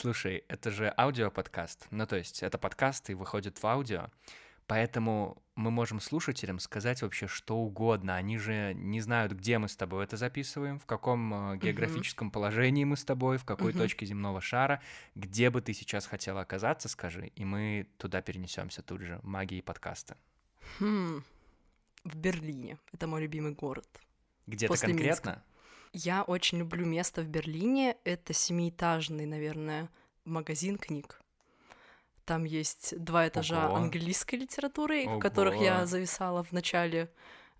[0.00, 1.86] Слушай, это же аудиоподкаст.
[1.90, 4.08] Ну, то есть это подкаст и выходит в аудио.
[4.66, 8.16] Поэтому мы можем слушателям сказать вообще что угодно.
[8.16, 12.32] Они же не знают, где мы с тобой это записываем, в каком э, географическом uh-huh.
[12.32, 13.78] положении мы с тобой, в какой uh-huh.
[13.78, 14.80] точке земного шара,
[15.14, 19.20] где бы ты сейчас хотела оказаться, скажи, и мы туда перенесемся тут же.
[19.22, 20.16] Магии подкаста.
[20.78, 21.24] Хм.
[22.04, 22.78] В Берлине.
[22.92, 23.88] Это мой любимый город.
[24.46, 25.30] Где-то конкретно?
[25.30, 25.44] Минска.
[25.92, 27.96] Я очень люблю место в Берлине.
[28.04, 29.88] Это семиэтажный, наверное,
[30.24, 31.20] магазин книг.
[32.24, 33.76] Там есть два этажа Ого.
[33.76, 35.16] английской литературы, Ого.
[35.16, 37.10] в которых я зависала в начале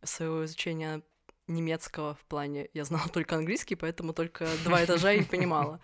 [0.03, 1.03] своего изучения
[1.49, 2.69] немецкого в плане.
[2.73, 5.81] Я знала только английский, поэтому только два этажа и понимала.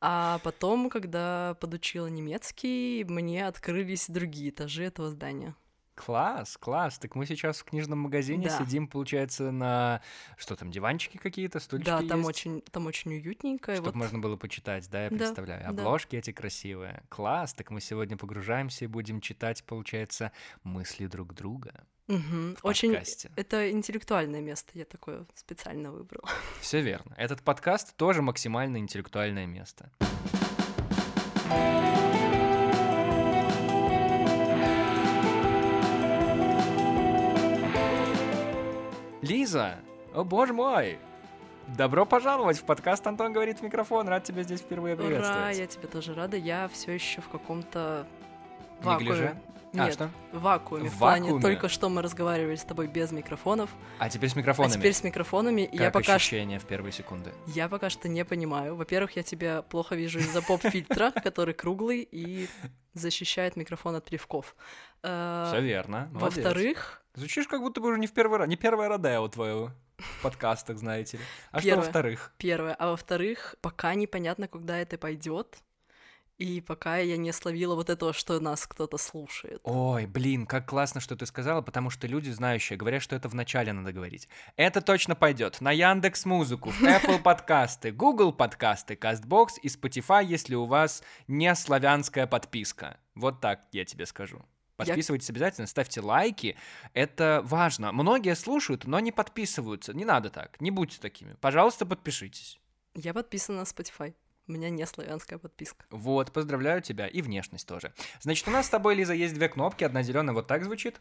[0.00, 5.54] А потом, когда подучила немецкий, мне открылись другие этажи этого здания.
[5.94, 6.98] Класс, класс.
[6.98, 8.58] Так мы сейчас в книжном магазине да.
[8.58, 10.00] сидим, получается, на
[10.36, 12.28] что там, диванчики какие-то, стульчики Да, там есть?
[12.28, 13.74] очень, там очень уютненько.
[13.74, 13.94] Чтобы вот...
[13.94, 15.68] можно было почитать, да, я да, представляю.
[15.68, 16.18] Обложки да.
[16.18, 17.02] эти красивые.
[17.08, 17.52] Класс.
[17.54, 20.32] Так мы сегодня погружаемся и будем читать, получается,
[20.62, 21.84] мысли друг друга.
[22.08, 22.56] Угу.
[22.62, 22.96] Очень
[23.36, 26.28] это интеллектуальное место, я такое специально выбрала.
[26.60, 27.14] Все верно.
[27.16, 29.90] Этот подкаст тоже максимально интеллектуальное место.
[39.32, 39.78] Лиза!
[40.12, 40.98] О боже мой!
[41.66, 44.06] Добро пожаловать в подкаст «Антон говорит в микрофон».
[44.06, 45.38] Рад тебя здесь впервые приветствовать.
[45.38, 46.36] Ура, я тебе тоже рада.
[46.36, 48.06] Я все еще в каком-то
[48.82, 49.40] вакууме.
[49.72, 50.10] А, Нет, а, что?
[50.32, 50.90] в вакууме.
[50.90, 51.42] В, в плане вакууме?
[51.42, 53.70] только что мы разговаривали с тобой без микрофонов.
[53.98, 54.74] А теперь с микрофонами?
[54.74, 55.64] А теперь с микрофонами.
[55.64, 57.32] Как я пока ощущение в первые секунды?
[57.46, 58.76] Я пока что не понимаю.
[58.76, 62.48] Во-первых, я тебя плохо вижу из-за поп-фильтра, который круглый и
[62.92, 64.54] защищает микрофон от плевков.
[65.02, 66.08] Э, все верно.
[66.12, 70.22] Во-вторых, Звучишь, как будто бы уже не в первый раз, не первая Родео твою в
[70.22, 71.24] подкастах, знаете ли.
[71.50, 71.70] А Первое.
[71.70, 72.34] что во-вторых?
[72.38, 72.74] Первое.
[72.74, 75.58] А во-вторых, пока непонятно, куда это пойдет.
[76.38, 79.60] И пока я не словила вот этого, что нас кто-то слушает.
[79.62, 83.72] Ой, блин, как классно, что ты сказала, потому что люди знающие говорят, что это вначале
[83.72, 84.28] надо говорить.
[84.56, 90.54] Это точно пойдет на Яндекс Музыку, в Apple подкасты, Google подкасты, Castbox и Spotify, если
[90.54, 92.98] у вас не славянская подписка.
[93.14, 94.42] Вот так я тебе скажу.
[94.76, 95.32] Подписывайтесь я...
[95.32, 96.56] обязательно, ставьте лайки.
[96.94, 97.92] Это важно.
[97.92, 99.94] Многие слушают, но не подписываются.
[99.94, 100.60] Не надо так.
[100.60, 101.34] Не будьте такими.
[101.40, 102.60] Пожалуйста, подпишитесь.
[102.94, 104.14] Я подписана на Spotify.
[104.48, 105.84] У меня не славянская подписка.
[105.90, 107.06] Вот, поздравляю тебя.
[107.06, 107.94] И внешность тоже.
[108.20, 109.84] Значит, у нас с тобой, Лиза, есть две кнопки.
[109.84, 111.00] Одна зеленая вот так звучит.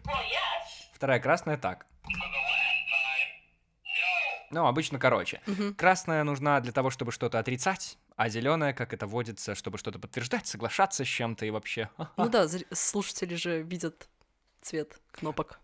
[0.94, 1.88] Вторая красная так.
[4.52, 5.42] Ну, обычно короче.
[5.48, 5.76] Угу.
[5.76, 10.48] Красная нужна для того, чтобы что-то отрицать, а зеленая, как это водится, чтобы что-то подтверждать,
[10.48, 11.90] соглашаться с чем-то и вообще.
[12.18, 14.08] Ну да, слушатели же видят
[14.62, 15.60] цвет кнопок.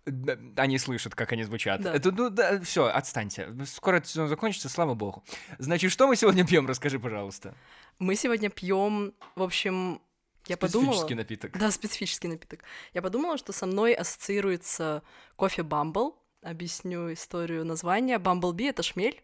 [0.55, 1.81] Они слышат, как они звучат.
[1.81, 1.93] Да.
[1.93, 3.53] Это, ну, да, все, отстаньте.
[3.65, 5.23] Скоро это все закончится, слава богу.
[5.59, 6.67] Значит, что мы сегодня пьем?
[6.67, 7.53] Расскажи, пожалуйста.
[7.99, 10.01] Мы сегодня пьем, в общем,
[10.47, 11.15] я специфический подумала...
[11.15, 11.57] напиток.
[11.57, 12.63] Да, специфический напиток.
[12.93, 15.03] Я подумала, что со мной ассоциируется
[15.35, 18.19] кофе Бамбл, объясню историю названия.
[18.19, 19.23] Бамблби— это шмель,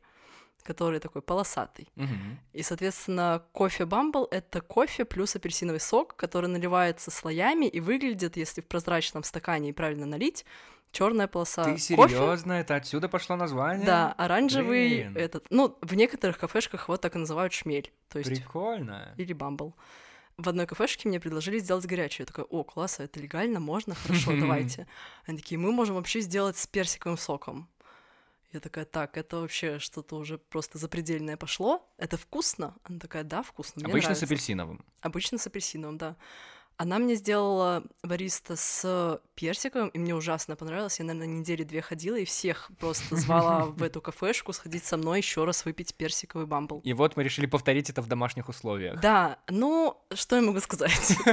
[0.63, 1.89] который такой полосатый.
[1.95, 2.07] Угу.
[2.53, 8.61] И, соответственно, кофе Бамбл— это кофе плюс апельсиновый сок, который наливается слоями и выглядит, если
[8.61, 10.45] в прозрачном стакане и правильно налить,
[10.91, 11.65] черная полоса.
[11.65, 12.53] Ты серьезно?
[12.53, 13.85] Это отсюда пошло название?
[13.85, 15.17] Да, оранжевый Блин.
[15.17, 15.45] этот.
[15.49, 17.91] Ну, в некоторых кафешках вот так и называют шмель.
[18.09, 18.29] То есть...
[18.29, 19.13] Прикольно.
[19.17, 19.75] Или бамбл
[20.37, 22.23] в одной кафешке мне предложили сделать горячее.
[22.23, 24.87] Я такая, о, класс, это легально, можно, хорошо, давайте.
[25.25, 27.69] Они такие, мы можем вообще сделать с персиковым соком.
[28.51, 31.89] Я такая, так, это вообще что-то уже просто запредельное пошло.
[31.97, 32.75] Это вкусно?
[32.83, 33.81] Она такая, да, вкусно.
[33.83, 34.27] Обычно нравится.
[34.27, 34.85] с апельсиновым.
[35.01, 36.15] Обычно с апельсиновым, да.
[36.77, 40.99] Она мне сделала бариста с персиком, и мне ужасно понравилось.
[40.99, 45.19] Я, наверное, недели две ходила и всех просто звала в эту кафешку сходить со мной
[45.19, 46.81] еще раз выпить персиковый бамбл.
[46.83, 48.99] И вот мы решили повторить это в домашних условиях.
[48.99, 51.17] Да, ну, что я могу сказать?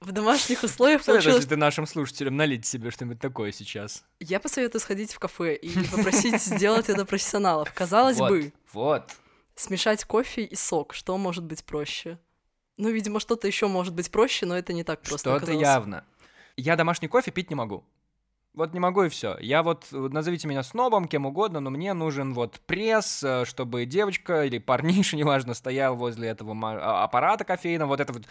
[0.00, 1.44] В домашних условиях получилось...
[1.44, 4.04] ты нашим слушателям налить себе что-нибудь такое сейчас.
[4.20, 7.72] Я посоветую сходить в кафе и попросить сделать это профессионалов.
[7.74, 8.52] Казалось бы.
[8.72, 9.10] Вот.
[9.56, 10.94] Смешать кофе и сок.
[10.94, 12.18] Что может быть проще?
[12.78, 15.36] Ну, видимо, что-то еще может быть проще, но это не так просто.
[15.36, 16.04] Что-то явно.
[16.56, 17.84] Я домашний кофе пить не могу.
[18.54, 19.36] Вот не могу и все.
[19.40, 24.44] Я вот, назовите меня снобом, кем угодно, но мне нужен вот пресс, э, чтобы девочка
[24.44, 28.24] или парниша, неважно, стоял возле этого а, аппарата кофейного, вот это вот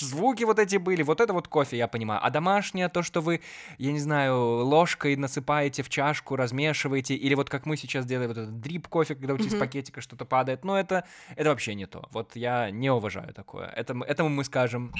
[0.00, 2.20] звуки вот эти были, вот это вот кофе, я понимаю.
[2.22, 3.40] А домашнее, то, что вы,
[3.78, 8.38] я не знаю, ложкой насыпаете в чашку, размешиваете, или вот как мы сейчас делаем, вот
[8.38, 9.54] этот дрип кофе, когда у тебя mm-hmm.
[9.54, 11.04] из пакетика что-то падает, ну это,
[11.36, 12.08] это вообще не то.
[12.12, 13.66] Вот я не уважаю такое.
[13.66, 14.92] Это, этому мы скажем...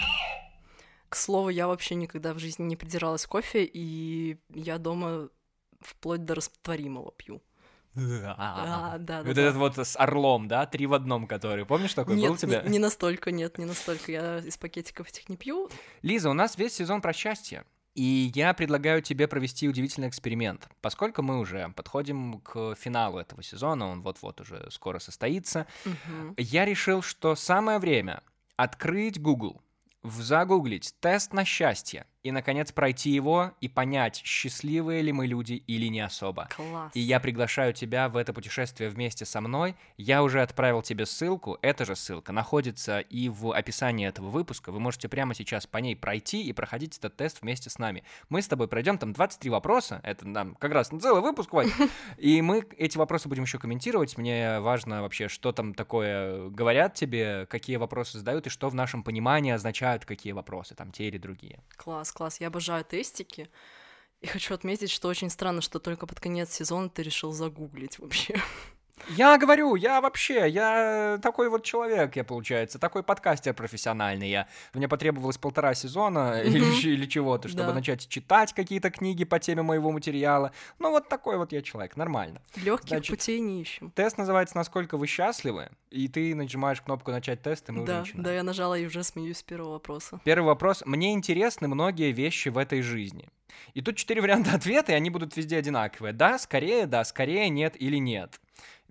[1.08, 5.30] К слову, я вообще никогда в жизни не придиралась кофе, и я дома
[5.80, 7.40] вплоть до растворимого пью.
[8.36, 11.64] А, да, Вот этот вот с орлом, да, три в одном, который.
[11.66, 12.62] Помнишь такой нет, был у тебя?
[12.62, 14.12] Не, не настолько, нет, не настолько.
[14.12, 15.70] Я из пакетиков этих не пью.
[16.02, 17.64] Лиза, у нас весь сезон про счастье.
[17.94, 20.68] И я предлагаю тебе провести удивительный эксперимент.
[20.80, 25.66] Поскольку мы уже подходим к финалу этого сезона, он вот-вот уже скоро состоится,
[26.36, 28.22] я решил, что самое время
[28.54, 29.60] открыть Google,
[30.04, 35.86] загуглить тест на счастье и, наконец, пройти его и понять, счастливые ли мы люди или
[35.86, 36.48] не особо.
[36.54, 36.92] Класс.
[36.94, 39.76] И я приглашаю тебя в это путешествие вместе со мной.
[39.96, 41.58] Я уже отправил тебе ссылку.
[41.62, 44.70] Эта же ссылка находится и в описании этого выпуска.
[44.70, 48.04] Вы можете прямо сейчас по ней пройти и проходить этот тест вместе с нами.
[48.28, 50.00] Мы с тобой пройдем там 23 вопроса.
[50.04, 51.70] Это нам как раз на целый выпуск, Вань.
[52.19, 54.19] И мы эти вопросы будем еще комментировать.
[54.19, 59.02] Мне важно вообще, что там такое говорят тебе, какие вопросы задают и что в нашем
[59.02, 61.60] понимании означают какие вопросы, там те или другие.
[61.76, 62.40] Класс, класс.
[62.40, 63.48] Я обожаю тестики.
[64.20, 68.40] И хочу отметить, что очень странно, что только под конец сезона ты решил загуглить вообще.
[69.08, 74.48] Я говорю, я вообще, я такой вот человек, я, получается, такой подкастер профессиональный я.
[74.74, 77.74] Мне потребовалось полтора сезона или, или чего-то, чтобы Да.
[77.74, 80.52] начать читать какие-то книги по теме моего материала.
[80.78, 82.42] Ну, вот такой вот я человек, нормально.
[82.56, 83.90] Легких Значит, путей не ищем.
[83.92, 88.00] Тест называется «Насколько вы счастливы?» И ты нажимаешь кнопку «Начать тест», и мы уже Да,
[88.00, 88.24] начинаем.
[88.24, 90.20] да, я нажала и уже смеюсь с первого вопроса.
[90.24, 90.82] Первый вопрос.
[90.84, 93.28] Мне интересны многие вещи в этой жизни.
[93.74, 96.12] И тут четыре варианта ответа, и они будут везде одинаковые.
[96.12, 98.40] Да, скорее, да, скорее, нет или нет.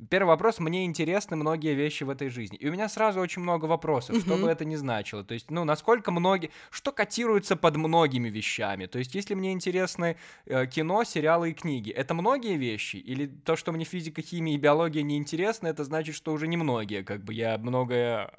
[0.10, 0.60] Первый вопрос.
[0.60, 2.58] Мне интересны многие вещи в этой жизни.
[2.58, 4.44] И у меня сразу очень много вопросов, что Мгм.
[4.44, 5.24] бы это ни значило.
[5.24, 6.52] То есть, ну, насколько многие...
[6.70, 8.86] Что котируется под многими вещами?
[8.86, 12.98] То есть, если мне интересны э, кино, сериалы и книги, это многие вещи?
[12.98, 16.58] Или то, что мне физика, химия и биология не интересны, это значит, что уже не
[16.58, 17.04] многие?
[17.04, 18.32] Как бы я многое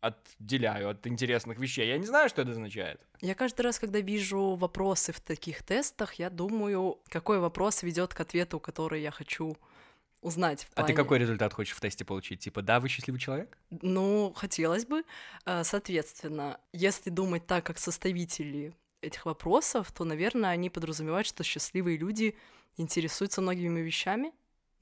[0.00, 1.88] отделяю от интересных вещей.
[1.88, 3.00] Я не знаю, что это означает.
[3.20, 8.20] Я каждый раз, когда вижу вопросы в таких тестах, я думаю, какой вопрос ведет к
[8.20, 9.56] ответу, который я хочу
[10.26, 10.64] узнать.
[10.64, 12.40] В А ты плане- какой результат хочешь в тесте получить?
[12.40, 13.56] Типа, да, вы счастливый человек?
[13.82, 15.04] Ну, хотелось бы.
[15.46, 21.96] Э, Соответственно, если думать так, как составители этих вопросов, то, наверное, они подразумевают, что счастливые
[21.98, 22.34] люди
[22.76, 24.32] интересуются многими вещами.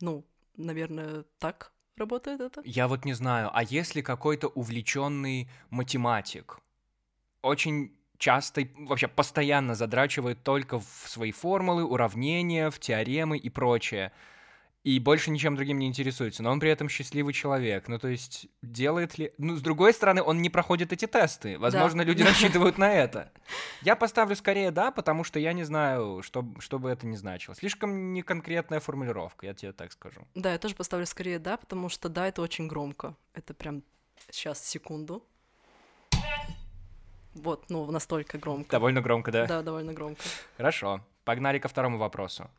[0.01, 0.25] Ну,
[0.57, 2.63] наверное, так работает это.
[2.65, 6.59] Я вот не знаю, а если какой-то увлеченный математик
[7.43, 14.13] очень часто, и вообще постоянно задрачивает только в свои формулы, уравнения, в теоремы и прочее,
[14.85, 17.89] и больше ничем другим не интересуется, но он при этом счастливый человек.
[17.89, 19.33] Ну, то есть, делает ли...
[19.39, 21.59] Ну, с другой стороны, он не проходит эти тесты.
[21.59, 23.33] Возможно, люди рассчитывают на это.
[23.81, 27.55] Я поставлю скорее «да», потому что я не знаю, что, что бы это ни значило.
[27.57, 30.21] Слишком неконкретная формулировка, я тебе так скажу.
[30.35, 33.17] Да, я тоже поставлю скорее да, потому что да, это очень громко.
[33.33, 33.83] Это прям
[34.31, 35.25] сейчас, секунду.
[37.33, 38.71] Вот, ну, настолько громко.
[38.71, 39.47] Довольно громко, да?
[39.47, 40.23] Да, довольно громко.
[40.59, 41.01] Хорошо.
[41.25, 42.51] Погнали ко второму вопросу.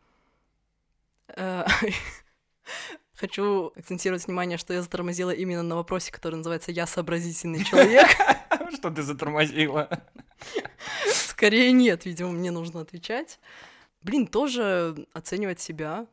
[1.27, 1.66] Э,
[3.16, 8.07] Хочу акцентировать внимание, что я затормозила именно на вопросе, который называется «Я сообразительный человек».
[8.74, 9.89] Что ты затормозила?
[11.13, 13.39] Скорее нет, видимо, мне нужно отвечать.
[14.01, 16.07] Блин, тоже оценивать себя.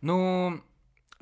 [0.00, 0.62] Ну,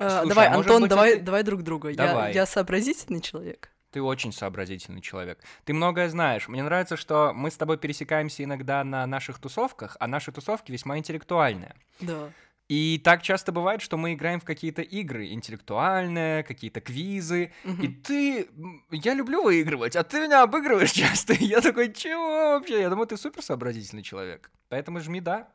[0.01, 1.89] Э, Слушай, давай, а Антон, быть, давай, давай друг друга.
[1.89, 3.69] Я сообразительный человек.
[3.91, 5.37] ты очень сообразительный человек.
[5.63, 6.47] Ты многое знаешь.
[6.47, 10.97] Мне нравится, что мы с тобой пересекаемся иногда на наших тусовках, а наши тусовки весьма
[10.97, 11.75] интеллектуальные.
[11.99, 12.31] Да.
[12.71, 17.51] И так часто бывает, что мы играем в какие-то игры интеллектуальные, какие-то квизы.
[17.65, 18.01] И Мгм.
[18.01, 18.47] ты...
[18.91, 21.33] Я люблю выигрывать, а ты меня обыгрываешь часто.
[21.33, 22.79] И я такой, чего вообще?
[22.79, 24.49] Я думаю, ты супер сообразительный человек.
[24.69, 25.49] Поэтому жми «да».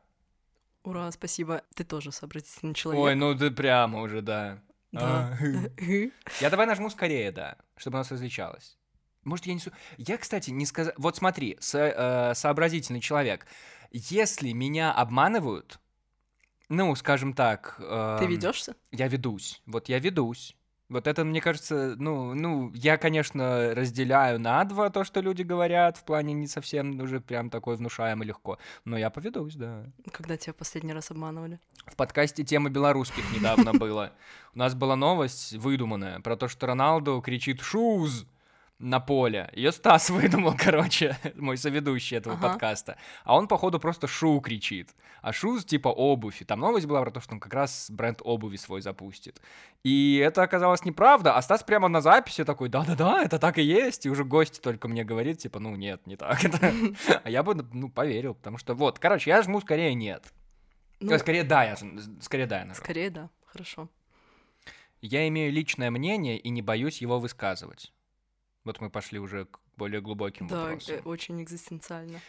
[0.83, 1.63] Ура, спасибо.
[1.75, 3.01] Ты тоже сообразительный человек.
[3.03, 4.59] Ой, ну ты прямо уже, да.
[4.91, 5.35] Да.
[5.41, 5.43] А,
[6.39, 8.77] Я давай нажму скорее, да, чтобы у нас различалось.
[9.23, 9.59] Может, я не...
[9.59, 10.93] су- Я, кстати, не сказал...
[10.97, 13.47] Вот смотри, со- э, сообразительный человек.
[13.91, 15.79] Если меня обманывают,
[16.69, 17.75] ну, скажем так...
[17.77, 18.75] Ты эм, ведешься?
[18.91, 19.61] Я ведусь.
[19.65, 20.55] Вот я ведусь.
[20.89, 25.97] Вот это, мне кажется, ну, ну, я, конечно, разделяю на два то, что люди говорят,
[25.97, 28.57] в плане не совсем уже прям такой внушаемо легко.
[28.85, 29.85] Но я поведусь, да.
[30.13, 31.59] Когда тебя последний раз обманывали?
[31.85, 34.13] В подкасте «Тема белорусских» недавно было.
[34.55, 38.25] У нас была новость выдуманная про то, что Роналду кричит «Шуз!»
[38.79, 39.49] На поле.
[39.53, 42.49] Ее Стас выдумал, короче, мой соведущий этого Ага.
[42.49, 42.97] подкаста.
[43.23, 44.95] А он, походу, просто «шу» кричит.
[45.21, 46.41] А «шуз» типа обувь.
[46.41, 49.41] И там новость была про то, что он как раз бренд обуви свой запустит.
[49.83, 51.35] И это оказалось неправда.
[51.35, 54.05] А Стас прямо на записи такой «да-да-да, это так и есть».
[54.05, 56.39] И уже гость только мне говорит, типа «ну нет, не так».
[57.23, 60.33] А я бы, ну, поверил, потому что вот, короче, я жму скорее «нет».
[60.99, 61.75] Ну, Э, Скорее да, я
[62.21, 63.29] скорее да, я скорее да.
[63.45, 63.89] Хорошо.
[65.01, 67.93] Я имею личное мнение и не боюсь его высказывать.
[68.67, 70.95] Вот мы пошли уже к более глубоким Да, вопросам.
[70.95, 72.19] э, очень экзистенциально.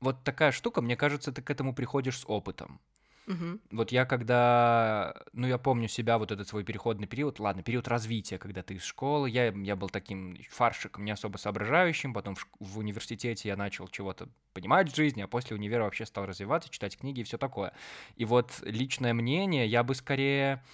[0.00, 2.80] Вот такая штука, мне кажется, ты к этому приходишь с опытом.
[3.26, 3.58] Угу.
[3.72, 8.38] Вот я когда, ну я помню себя вот этот свой переходный период, ладно, период развития,
[8.38, 12.78] когда ты из школы, я, я был таким фаршиком, не особо соображающим, потом в, в
[12.78, 17.20] университете я начал чего-то понимать в жизни, а после универа вообще стал развиваться, читать книги
[17.20, 17.74] и все такое.
[18.14, 20.64] И вот личное мнение, я бы скорее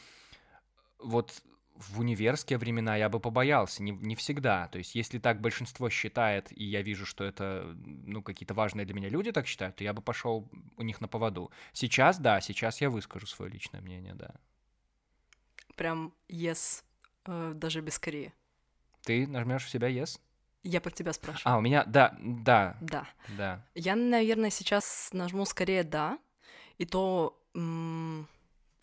[0.99, 1.43] вот
[1.75, 4.69] в универские времена я бы побоялся, не, не всегда.
[4.69, 8.95] То есть, если так большинство считает, и я вижу, что это, ну, какие-то важные для
[8.95, 11.51] меня люди так считают, то я бы пошел у них на поводу.
[11.73, 14.35] Сейчас, да, сейчас я выскажу свое личное мнение, да.
[15.75, 16.85] Прям yes,
[17.27, 18.33] э, даже без скорее.
[19.03, 20.21] Ты нажмешь у себя yes?
[20.63, 21.55] Я под тебя спрашиваю.
[21.55, 22.77] А, у меня, да, да.
[22.81, 23.07] Да.
[23.37, 23.67] Да.
[23.75, 26.19] Я, наверное, сейчас нажму скорее да,
[26.79, 28.29] и то м-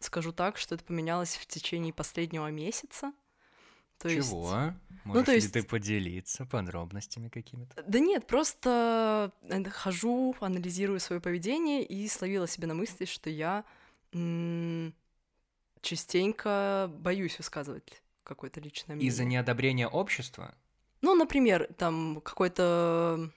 [0.03, 3.13] скажу так, что это поменялось в течение последнего месяца.
[3.97, 4.51] То Чего?
[4.63, 4.75] Есть...
[5.03, 5.55] Можешь ну, то есть...
[5.55, 7.83] ли ты поделиться подробностями какими-то?
[7.87, 13.63] Да нет, просто э, хожу, анализирую свое поведение и словила себе на мысли, что я
[14.13, 14.93] м-
[15.81, 19.09] частенько боюсь высказывать какое-то личное мнение.
[19.09, 20.55] Из-за неодобрения общества?
[21.01, 23.31] Ну, например, там какой-то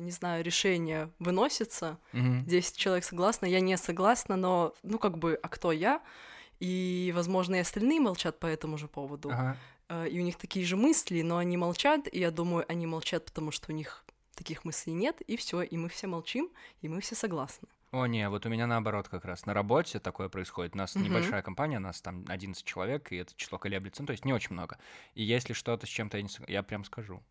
[0.00, 2.44] не знаю, решение выносится, mm-hmm.
[2.44, 6.02] 10 человек согласны, я не согласна, но, ну, как бы, а кто я?
[6.60, 9.30] И, возможно, и остальные молчат по этому же поводу.
[9.30, 9.56] Ага.
[9.88, 13.24] Э, и у них такие же мысли, но они молчат, и я думаю, они молчат,
[13.24, 16.50] потому что у них таких мыслей нет, и все, и мы все молчим,
[16.80, 17.68] и мы все согласны.
[17.90, 19.44] О, не, вот у меня наоборот как раз.
[19.44, 20.74] На работе такое происходит.
[20.74, 21.02] У нас uh-huh.
[21.02, 24.32] небольшая компания, у нас там 11 человек, и это число колеблется, ну, то есть не
[24.32, 24.78] очень много.
[25.14, 27.22] И если что-то с чем-то я не согласен, я прям скажу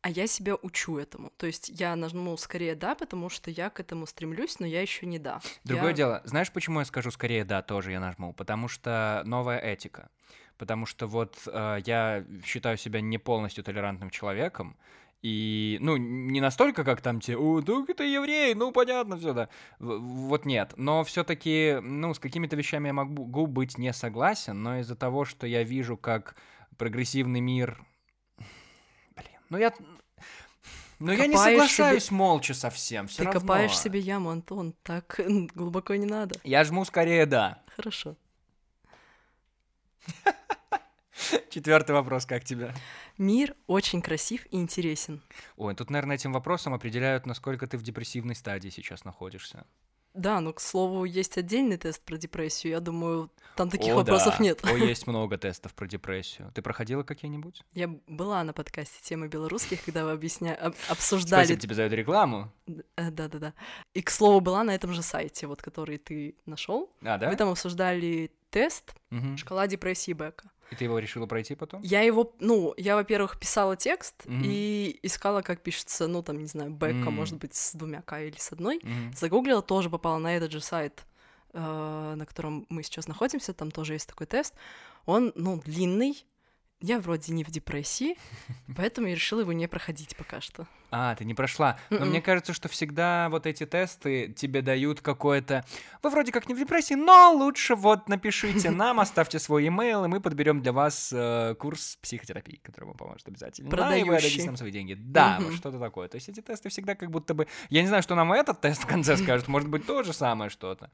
[0.00, 1.32] а я себя учу этому.
[1.36, 5.06] То есть я нажму скорее да, потому что я к этому стремлюсь, но я еще
[5.06, 5.40] не да.
[5.64, 5.96] Другое я...
[5.96, 8.32] дело, знаешь, почему я скажу скорее да, тоже я нажму?
[8.32, 10.10] Потому что новая этика.
[10.56, 14.76] Потому что вот э, я считаю себя не полностью толерантным человеком,
[15.20, 19.48] и, ну, не настолько, как там те, о, ну, это еврей, ну, понятно, все, да.
[19.80, 20.74] Вот нет.
[20.76, 25.46] Но все-таки, ну, с какими-то вещами я могу быть не согласен, но из-за того, что
[25.46, 26.36] я вижу, как
[26.76, 27.84] прогрессивный мир
[29.50, 29.72] ну я...
[30.98, 32.16] Но я не соглашаюсь себе...
[32.16, 33.40] молча совсем, все Ты равно.
[33.40, 35.20] копаешь себе яму, Антон, так
[35.54, 36.40] глубоко не надо.
[36.42, 37.62] Я жму скорее да.
[37.76, 38.16] Хорошо.
[41.50, 42.74] Четвертый вопрос, как тебе?
[43.16, 45.22] Мир очень красив и интересен.
[45.56, 49.66] Ой, тут, наверное, этим вопросом определяют, насколько ты в депрессивной стадии сейчас находишься.
[50.18, 52.72] Да, ну, к слову, есть отдельный тест про депрессию.
[52.72, 54.44] Я думаю, там таких О, вопросов да.
[54.44, 54.60] нет.
[54.64, 56.50] О, есть много тестов про депрессию.
[56.54, 57.62] Ты проходила какие-нибудь?
[57.72, 60.56] Я была на подкасте «Темы белорусских», когда вы объясня...
[60.56, 60.74] об...
[60.88, 61.44] обсуждали...
[61.44, 62.52] Спасибо тебе за эту рекламу.
[62.96, 63.54] Э, да-да-да.
[63.94, 66.90] И, к слову, была на этом же сайте, вот, который ты нашел.
[67.02, 67.30] А, да?
[67.30, 69.36] Мы там обсуждали тест угу.
[69.36, 70.50] «Шкала депрессии Бека».
[70.70, 71.80] И ты его решила пройти потом?
[71.82, 74.42] Я его, ну, я, во-первых, писала текст mm-hmm.
[74.44, 77.10] и искала, как пишется, ну, там, не знаю, бэка, mm-hmm.
[77.10, 78.78] может быть, с двумя К или с одной.
[78.78, 79.16] Mm-hmm.
[79.16, 81.06] Загуглила, тоже попала на этот же сайт,
[81.54, 84.54] э, на котором мы сейчас находимся, там тоже есть такой тест.
[85.06, 86.22] Он, ну, длинный,
[86.80, 88.18] я вроде не в депрессии,
[88.76, 90.66] поэтому я решила его не проходить пока что.
[90.90, 91.78] А, ты не прошла.
[91.90, 92.04] Но mm-mm.
[92.06, 95.64] мне кажется, что всегда вот эти тесты тебе дают какое-то...
[96.02, 100.08] Вы вроде как не в депрессии, но лучше вот напишите нам, оставьте свой имейл, и
[100.08, 103.68] мы подберем для вас э, курс психотерапии, который вам поможет обязательно.
[103.68, 104.00] Продающий.
[104.00, 104.94] Да, и вы отдадите нам свои деньги.
[104.94, 105.44] Да, mm-hmm.
[105.44, 106.08] вот что-то такое.
[106.08, 107.46] То есть эти тесты всегда как будто бы...
[107.68, 110.50] Я не знаю, что нам этот тест в конце скажет, может быть, то же самое
[110.50, 110.90] что-то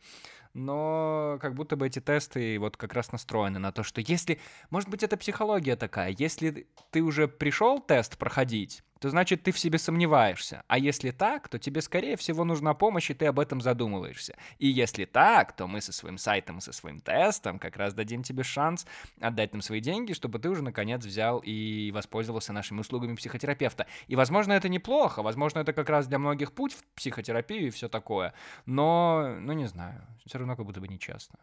[0.54, 4.88] но как будто бы эти тесты вот как раз настроены на то, что если, может
[4.88, 9.78] быть, это психология такая, если ты уже пришел тест проходить, то значит ты в себе
[9.78, 10.62] сомневаешься.
[10.66, 14.36] А если так, то тебе, скорее всего, нужна помощь, и ты об этом задумываешься.
[14.58, 18.22] И если так, то мы со своим сайтом и со своим тестом как раз дадим
[18.22, 18.86] тебе шанс
[19.20, 23.86] отдать нам свои деньги, чтобы ты уже наконец взял и воспользовался нашими услугами психотерапевта.
[24.06, 27.88] И, возможно, это неплохо, возможно, это как раз для многих путь в психотерапию и все
[27.88, 28.32] такое.
[28.66, 31.38] Но, ну не знаю, все равно как будто бы нечестно.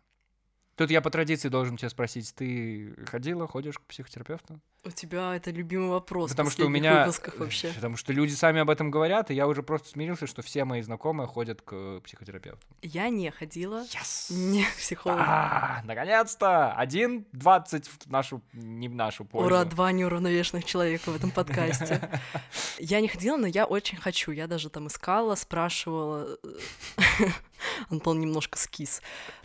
[0.75, 4.59] Тут я по традиции должен тебя спросить, ты ходила, ходишь к психотерапевту?
[4.83, 7.07] У тебя это любимый вопрос потому что у меня
[7.37, 7.71] вообще.
[7.75, 10.81] Потому что люди сами об этом говорят, и я уже просто смирился, что все мои
[10.81, 12.65] знакомые ходят к психотерапевту.
[12.81, 13.83] Я не ходила.
[13.83, 14.33] Yes!
[14.33, 15.21] Не к психологу.
[15.23, 16.73] А, наконец-то!
[16.73, 19.47] Один двадцать в нашу, не в нашу пользу.
[19.47, 22.09] Ура, два неуравновешенных человека в этом подкасте.
[22.79, 24.31] Я не ходила, но я очень хочу.
[24.31, 26.39] Я даже там искала, спрашивала.
[27.89, 29.03] Антон немножко скис.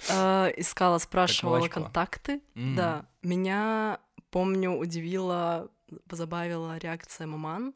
[0.08, 2.40] А, искала, спрашивала контакты.
[2.54, 3.04] Да.
[3.22, 3.98] Меня
[4.30, 5.70] помню, удивила,
[6.08, 7.74] позабавила реакция маман.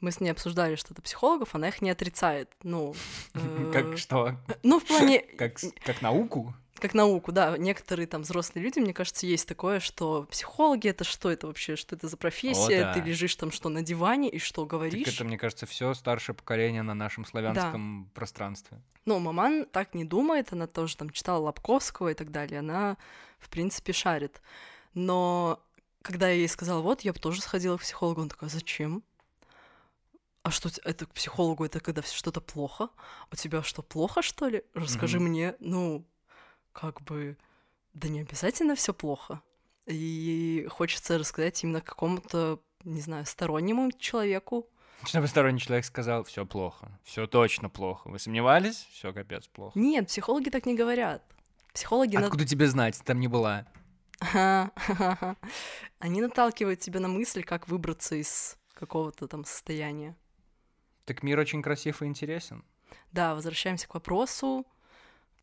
[0.00, 2.52] Мы с ней обсуждали что-то психологов, она их не отрицает.
[2.62, 2.94] Ну,
[3.72, 4.36] как что?
[4.62, 5.20] Ну, в плане...
[5.38, 6.54] Как, как науку?
[6.78, 7.56] как науку, да.
[7.58, 11.96] Некоторые там взрослые люди, мне кажется, есть такое, что психологи это что это вообще, что
[11.96, 12.82] это за профессия?
[12.82, 12.94] О, да.
[12.94, 15.04] Ты лежишь там что на диване и что говоришь?
[15.04, 18.10] Так это, мне кажется, все старшее поколение на нашем славянском да.
[18.14, 18.80] пространстве.
[19.04, 22.96] Ну, маман так не думает, она тоже там читала Лобковского и так далее, она,
[23.38, 24.40] в принципе, шарит.
[24.94, 25.60] Но
[26.08, 29.02] когда я ей сказала, вот, я бы тоже сходила к психологу, он такой, «А зачем?
[30.42, 32.88] а что это к психологу, это когда что-то плохо?
[33.30, 34.62] У тебя что, плохо, что ли?
[34.72, 35.20] Расскажи mm-hmm.
[35.20, 36.06] мне, ну,
[36.72, 37.36] как бы,
[37.92, 39.42] да не обязательно все плохо.
[39.84, 44.66] И хочется рассказать именно какому-то, не знаю, стороннему человеку.
[45.04, 48.08] Чтобы сторонний человек сказал, все плохо, все точно плохо.
[48.08, 48.88] Вы сомневались?
[48.90, 49.78] Все капец плохо.
[49.78, 51.22] Нет, психологи так не говорят.
[51.74, 52.16] Психологи...
[52.16, 52.48] Откуда над...
[52.48, 52.98] тебе знать?
[53.04, 53.66] Там не была.
[54.20, 60.16] Они наталкивают тебя на мысль, как выбраться из какого-то там состояния.
[61.04, 62.64] Так мир очень красив и интересен.
[63.12, 64.66] Да, возвращаемся к вопросу.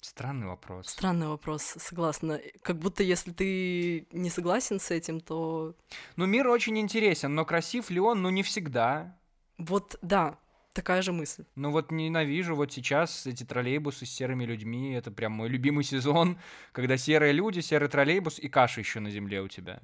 [0.02, 0.88] Странный вопрос.
[0.88, 2.40] Странный вопрос, согласна.
[2.62, 5.74] Как будто если ты не согласен с этим, то...
[6.16, 8.22] Ну, мир очень интересен, но красив ли он?
[8.22, 9.18] Ну, не всегда.
[9.58, 10.38] Вот, да,
[10.76, 11.46] такая же мысль.
[11.56, 14.94] Ну вот ненавижу вот сейчас эти троллейбусы с серыми людьми.
[14.94, 16.38] Это прям мой любимый сезон,
[16.72, 19.82] когда серые люди, серый троллейбус и каша еще на земле у тебя.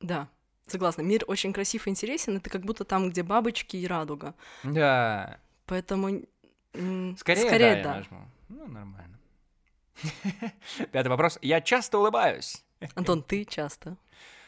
[0.00, 0.28] Да,
[0.66, 4.34] Согласна, мир очень красив и интересен, это как будто там, где бабочки и радуга.
[4.64, 5.38] Да.
[5.64, 6.22] Поэтому...
[6.72, 7.16] Скорее,
[7.46, 7.90] Скорее да, да.
[7.90, 8.28] Я нажму.
[8.48, 9.18] Ну, нормально.
[10.92, 11.38] Пятый вопрос.
[11.40, 12.64] Я часто улыбаюсь.
[12.96, 13.96] Антон, ты часто.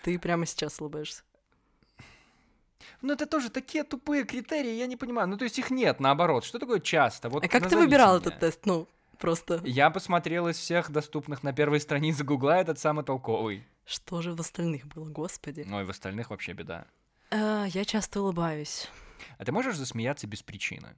[0.02, 1.22] Ты прямо сейчас улыбаешься.
[3.02, 5.28] Ну, это тоже такие тупые критерии, я не понимаю.
[5.28, 6.44] Ну, то есть их нет, наоборот.
[6.44, 7.28] Что такое часто?
[7.28, 8.20] Вот а как ты выбирал меня.
[8.20, 8.66] этот тест?
[8.66, 9.60] Ну, просто...
[9.64, 13.66] Я посмотрел из всех доступных на первой странице Гугла этот самый толковый.
[13.84, 15.64] Что же в остальных было, господи?
[15.66, 16.86] Ну и в остальных вообще беда.
[17.30, 18.88] А, я часто улыбаюсь.
[19.38, 20.96] А ты можешь засмеяться без причины?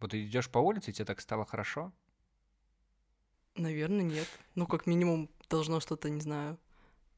[0.00, 1.92] Вот ты идешь по улице, и тебе так стало хорошо?
[3.54, 4.26] Наверное, нет.
[4.54, 6.58] Ну, как минимум, должно что-то, не знаю,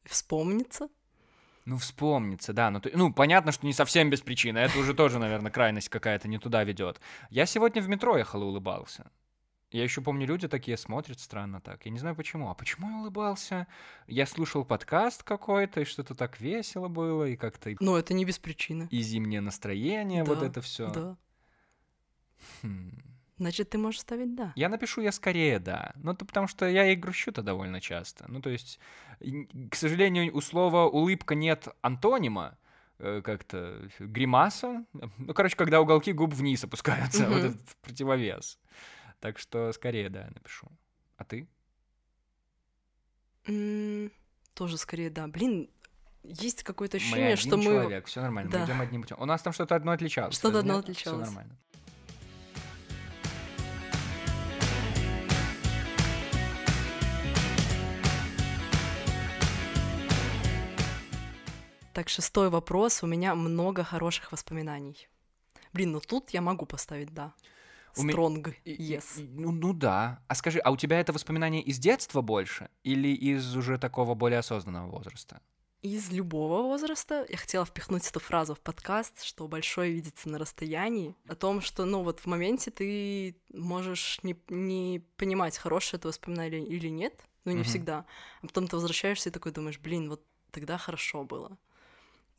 [0.04, 0.88] вспомниться.
[1.64, 2.71] Ну, вспомнится, да.
[2.71, 4.59] Ну, ты, ну, понятно, что не совсем без причины.
[4.59, 7.00] Это уже тоже, наверное, крайность какая-то не туда ведет.
[7.30, 9.11] Я сегодня в метро ехал и улыбался.
[9.71, 11.85] Я еще помню, люди такие смотрят странно так.
[11.85, 12.49] Я не знаю почему.
[12.49, 13.66] А почему я улыбался?
[14.06, 17.75] Я слушал подкаст какой-то, и что-то так весело было, и как-то...
[17.80, 18.87] Ну, это не без причины.
[18.92, 20.90] И зимнее настроение, да, вот это все.
[20.90, 21.16] Да.
[22.62, 23.14] Хм.
[23.36, 24.52] Значит, ты можешь ставить «да».
[24.54, 25.92] Я напишу «я скорее да».
[25.97, 28.26] Ну, это потому что я и грущу-то довольно часто.
[28.28, 28.78] Ну, то есть,
[29.70, 32.56] к сожалению, у слова «улыбка» нет антонима,
[32.99, 34.84] э, как-то гримаса.
[34.92, 37.28] Ну, короче, когда уголки губ вниз опускаются, mm-hmm.
[37.34, 38.58] вот этот противовес.
[39.18, 40.68] Так что скорее, да, напишу.
[41.16, 41.49] А ты?
[43.47, 44.12] Mm,
[44.54, 45.26] тоже скорее, да.
[45.26, 45.70] Блин,
[46.23, 47.64] есть какое-то ощущение, мы что мы...
[47.64, 48.60] человек, все нормально, да.
[48.60, 49.16] мы идем одним путем.
[49.20, 50.36] У нас там что-то одно отличалось.
[50.36, 51.28] Что-то одно отличалось.
[51.28, 51.58] Все нормально.
[61.95, 63.04] Так, шестой вопрос.
[63.04, 65.09] У меня много хороших воспоминаний.
[65.73, 67.33] Блин, ну тут я могу поставить «да».
[67.93, 69.25] Стронг, yes.
[69.30, 70.21] Ну, ну да.
[70.26, 74.41] А скажи, а у тебя это воспоминание из детства больше или из уже такого более
[74.41, 75.41] осознанного возраста?
[75.83, 77.25] Из любого возраста.
[77.28, 81.15] Я хотела впихнуть эту фразу в подкаст, что большое видится на расстоянии.
[81.28, 86.67] О том, что, ну, вот в моменте ты можешь не, не понимать, хорошее это воспоминание
[86.67, 87.65] или нет, ну, не mm-hmm.
[87.65, 88.04] всегда.
[88.43, 91.57] А потом ты возвращаешься и такой думаешь, блин, вот тогда хорошо было.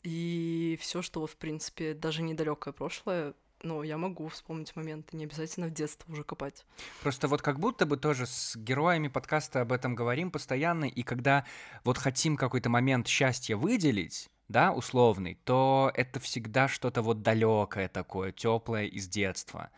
[0.06, 5.65] И все, что в принципе, даже недалекое прошлое, но я могу вспомнить моменты, не обязательно
[5.65, 6.63] в детство уже копать.
[7.02, 11.44] Просто вот как будто бы тоже с героями подкаста об этом говорим постоянно, и когда
[11.84, 18.32] вот хотим какой-то момент счастья выделить, да, условный, то это всегда что-то вот далекое такое,
[18.32, 19.72] теплое из детства.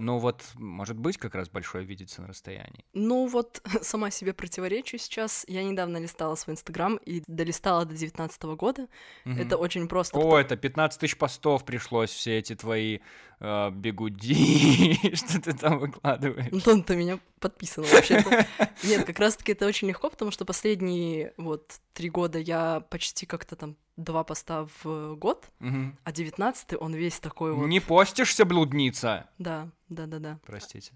[0.00, 2.84] Ну вот, может быть, как раз большое видится на расстоянии.
[2.94, 5.44] Ну вот, сама себе противоречу сейчас.
[5.46, 8.88] Я недавно листала свой Инстаграм и долистала до 19 года.
[9.26, 9.34] Угу.
[9.34, 10.18] Это очень просто.
[10.18, 13.00] О, это 15 тысяч постов пришлось, все эти твои
[13.40, 16.52] э, бегуди, что ты там выкладываешь.
[16.52, 18.46] Антон, ты меня подписана вообще-то.
[18.84, 23.56] Нет, как раз-таки это очень легко, потому что последние вот три года я почти как-то
[23.56, 25.96] там два поста в год, угу.
[26.04, 27.66] а девятнадцатый он весь такой вот...
[27.66, 29.28] Не постишься, блудница!
[29.38, 30.38] Да, да-да-да.
[30.46, 30.92] Простите.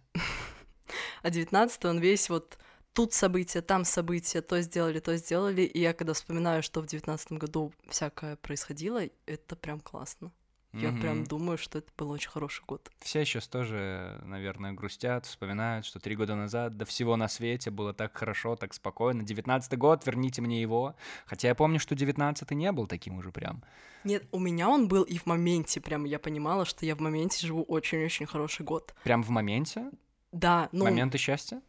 [1.23, 2.59] А девятнадцатый он весь вот
[2.93, 7.39] тут события, там события, то сделали, то сделали, и я когда вспоминаю, что в девятнадцатом
[7.39, 10.31] году всякое происходило, это прям классно.
[10.75, 11.01] Я mm-hmm.
[11.01, 12.91] прям думаю, что это был очень хороший год.
[12.99, 17.95] Все сейчас тоже, наверное, грустят, вспоминают, что три года назад до всего на свете было
[17.95, 19.23] так хорошо, так спокойно.
[19.23, 20.97] Девятнадцатый год, верните мне его.
[21.27, 23.63] Хотя я помню, что девятнадцатый не был таким уже прям.
[24.03, 27.47] Нет, у меня он был и в моменте, прям я понимала, что я в моменте
[27.47, 28.95] живу очень-очень хороший год.
[29.05, 29.91] Прям в моменте?
[30.33, 30.85] Да, ну...
[30.85, 31.63] Моменты счастья?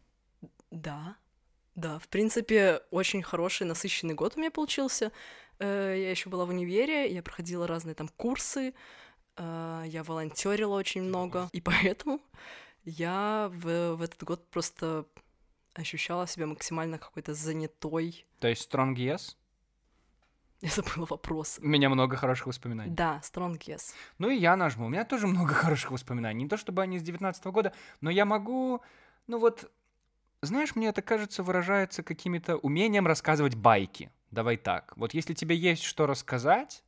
[0.72, 1.16] Да.
[1.76, 5.12] Да, в принципе, очень хороший, насыщенный год у меня получился.
[5.58, 8.74] Э, я еще была в универе, я проходила разные там курсы,
[9.36, 12.20] э, я волонтерила очень много, и поэтому
[12.84, 15.06] я в, в этот год просто
[15.74, 18.26] ощущала себя максимально какой-то занятой.
[18.40, 19.36] То есть strong yes?
[20.62, 21.58] Я забыла вопрос.
[21.60, 22.94] У меня много хороших воспоминаний.
[22.94, 23.92] Да, strong yes.
[24.18, 24.86] Ну и я нажму.
[24.86, 26.44] У меня тоже много хороших воспоминаний.
[26.44, 28.80] Не то чтобы они с 19 года, но я могу,
[29.26, 29.70] ну вот,
[30.40, 34.10] знаешь, мне это кажется выражается какими-то умением рассказывать байки.
[34.30, 34.92] Давай так.
[34.96, 36.84] Вот если тебе есть что рассказать,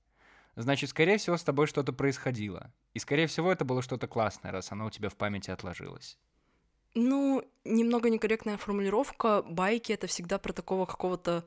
[0.56, 2.72] значит, скорее всего, с тобой что-то происходило.
[2.94, 6.18] И, скорее всего, это было что-то классное, раз оно у тебя в памяти отложилось.
[6.94, 9.42] Ну, немного некорректная формулировка.
[9.42, 11.44] Байки— это всегда про такого какого-то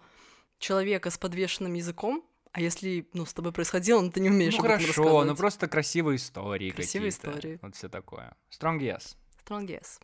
[0.59, 2.23] человека с подвешенным языком,
[2.53, 6.17] а если, ну, с тобой происходило, ну, ты не умеешь Ну, хорошо, ну, просто красивые
[6.17, 7.59] истории Красивые истории.
[7.61, 8.35] Вот все такое.
[8.51, 9.15] Strong yes.
[9.45, 10.01] Strong yes.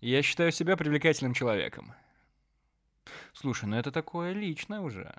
[0.00, 1.92] Я считаю себя привлекательным человеком.
[3.32, 5.12] Слушай, ну это такое личное уже.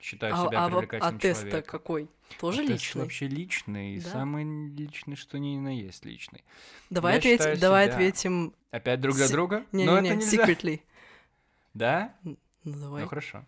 [0.00, 1.48] Считаю а, себя а, привлекательным а человеком.
[1.50, 2.08] А тест какой?
[2.38, 2.78] Тоже а личный?
[2.78, 4.10] Тест вообще личный, да?
[4.10, 6.42] самый личный, что ни на есть личный.
[6.88, 8.54] Давай, ответим, давай ответим.
[8.70, 9.30] Опять друг за С...
[9.30, 9.64] друга?
[9.72, 10.44] Не, Но не, не, нельзя.
[10.44, 10.80] secretly.
[11.74, 12.14] Да?
[12.24, 13.02] Ну давай.
[13.02, 13.44] Ну хорошо.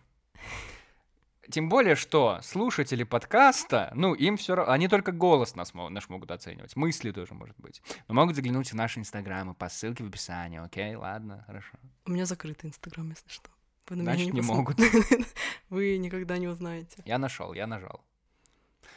[1.49, 6.31] Тем более, что слушатели подкаста, ну, им все равно, они только голос нас, наш могут
[6.31, 7.81] оценивать, мысли тоже, может быть.
[8.07, 10.95] Но могут заглянуть в наши инстаграмы по ссылке в описании, окей?
[10.95, 11.77] Ладно, хорошо.
[12.05, 13.49] У меня закрытый инстаграм, если что.
[13.89, 14.77] Вы на Значит, меня не, не могут.
[15.69, 17.03] Вы никогда не узнаете.
[17.05, 18.03] Я нашел, я нажал.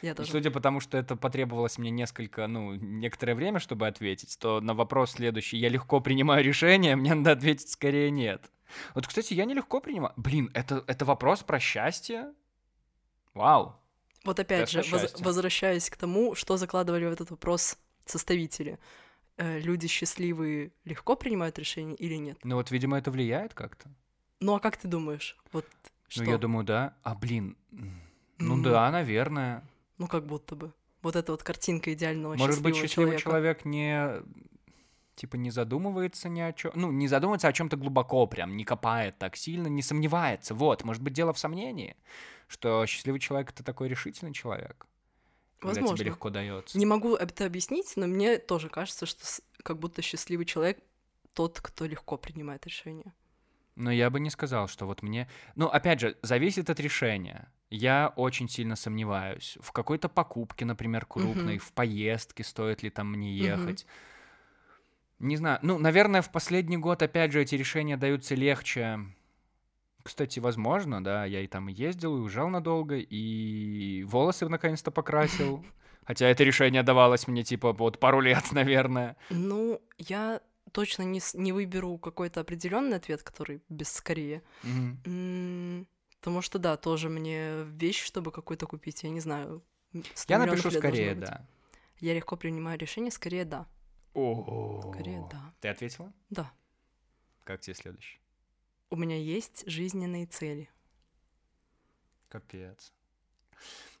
[0.01, 0.31] Я тоже.
[0.31, 4.73] Судя по тому, что это потребовалось мне несколько, ну, некоторое время, чтобы ответить, то на
[4.73, 8.51] вопрос следующий я легко принимаю решение, мне надо ответить скорее нет.
[8.93, 10.13] Вот, кстати, я нелегко принимаю.
[10.17, 12.33] Блин, это, это вопрос про счастье?
[13.33, 13.75] Вау.
[14.23, 18.77] Вот опять же, воз, возвращаясь к тому, что закладывали в этот вопрос составители.
[19.37, 22.37] Э, люди счастливые легко принимают решения или нет?
[22.43, 23.89] Ну вот, видимо, это влияет как-то.
[24.39, 25.37] Ну а как ты думаешь?
[25.51, 25.65] Вот
[26.07, 26.23] что?
[26.23, 26.95] Ну я думаю, да.
[27.03, 27.57] А блин,
[28.37, 28.63] ну mm.
[28.63, 29.63] да, наверное.
[29.97, 30.73] Ну как будто бы.
[31.01, 33.21] Вот эта вот картинка идеального Может быть, счастливый человека.
[33.21, 34.21] человек не
[35.17, 39.17] типа не задумывается ни о чем, ну, не задумывается о чем-то глубоко, прям не копает
[39.17, 40.53] так сильно, не сомневается.
[40.53, 41.97] Вот, может быть, дело в сомнении,
[42.47, 44.85] что счастливый человек это такой решительный человек.
[45.59, 45.89] Возможно.
[45.89, 46.77] Когда тебе легко дается.
[46.77, 49.25] Не могу это объяснить, но мне тоже кажется, что
[49.63, 50.79] как будто счастливый человек
[51.33, 53.11] тот, кто легко принимает решения.
[53.77, 55.29] Но я бы не сказал, что вот мне...
[55.55, 57.47] Ну, опять же, зависит от решения.
[57.69, 59.55] Я очень сильно сомневаюсь.
[59.61, 61.59] В какой-то покупке, например, крупной, uh-huh.
[61.59, 63.83] в поездке, стоит ли там мне ехать.
[63.83, 65.27] Uh-huh.
[65.27, 68.99] Не знаю, ну, наверное, в последний год, опять же, эти решения даются легче.
[70.01, 75.63] Кстати, возможно, да, я и там ездил, и уезжал надолго, и волосы наконец-то покрасил.
[76.07, 79.17] Хотя это решение давалось мне, типа, вот пару лет, наверное.
[79.29, 80.41] Ну, я
[80.77, 84.43] точно не, не выберу какой-то определенный ответ, который без скорее.
[84.61, 85.87] Mm-hmm.
[86.19, 89.63] Потому что, да, тоже мне вещь, чтобы какую-то купить, я не знаю.
[90.27, 91.47] Я напишу скорее, да.
[91.99, 93.65] Я легко принимаю решение, скорее да.
[94.13, 95.51] О, Скорее, да.
[95.61, 96.13] Ты ответила?
[96.29, 96.51] Да.
[97.43, 98.19] Как тебе следующий?
[98.91, 100.69] У меня есть жизненные цели.
[102.29, 102.93] Капец.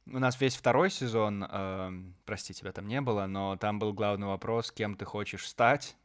[0.05, 1.91] У нас весь второй сезон, э,
[2.25, 5.97] прости, тебя там не было, но там был главный вопрос, кем ты хочешь стать.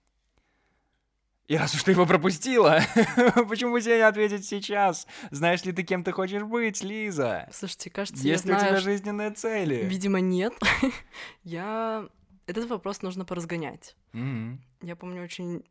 [1.49, 2.81] И раз уж ты его пропустила,
[3.49, 5.07] почему тебе не ответить сейчас?
[5.31, 7.49] Знаешь ли ты, кем ты хочешь быть, Лиза?
[7.53, 9.85] Слушайте, кажется, Есть я ли знаю, у тебя жизненные цели?
[9.85, 10.55] Видимо, нет.
[11.43, 12.09] я
[12.47, 13.97] этот вопрос нужно поразгонять.
[14.13, 14.59] Mm-hmm.
[14.83, 15.65] Я помню, очень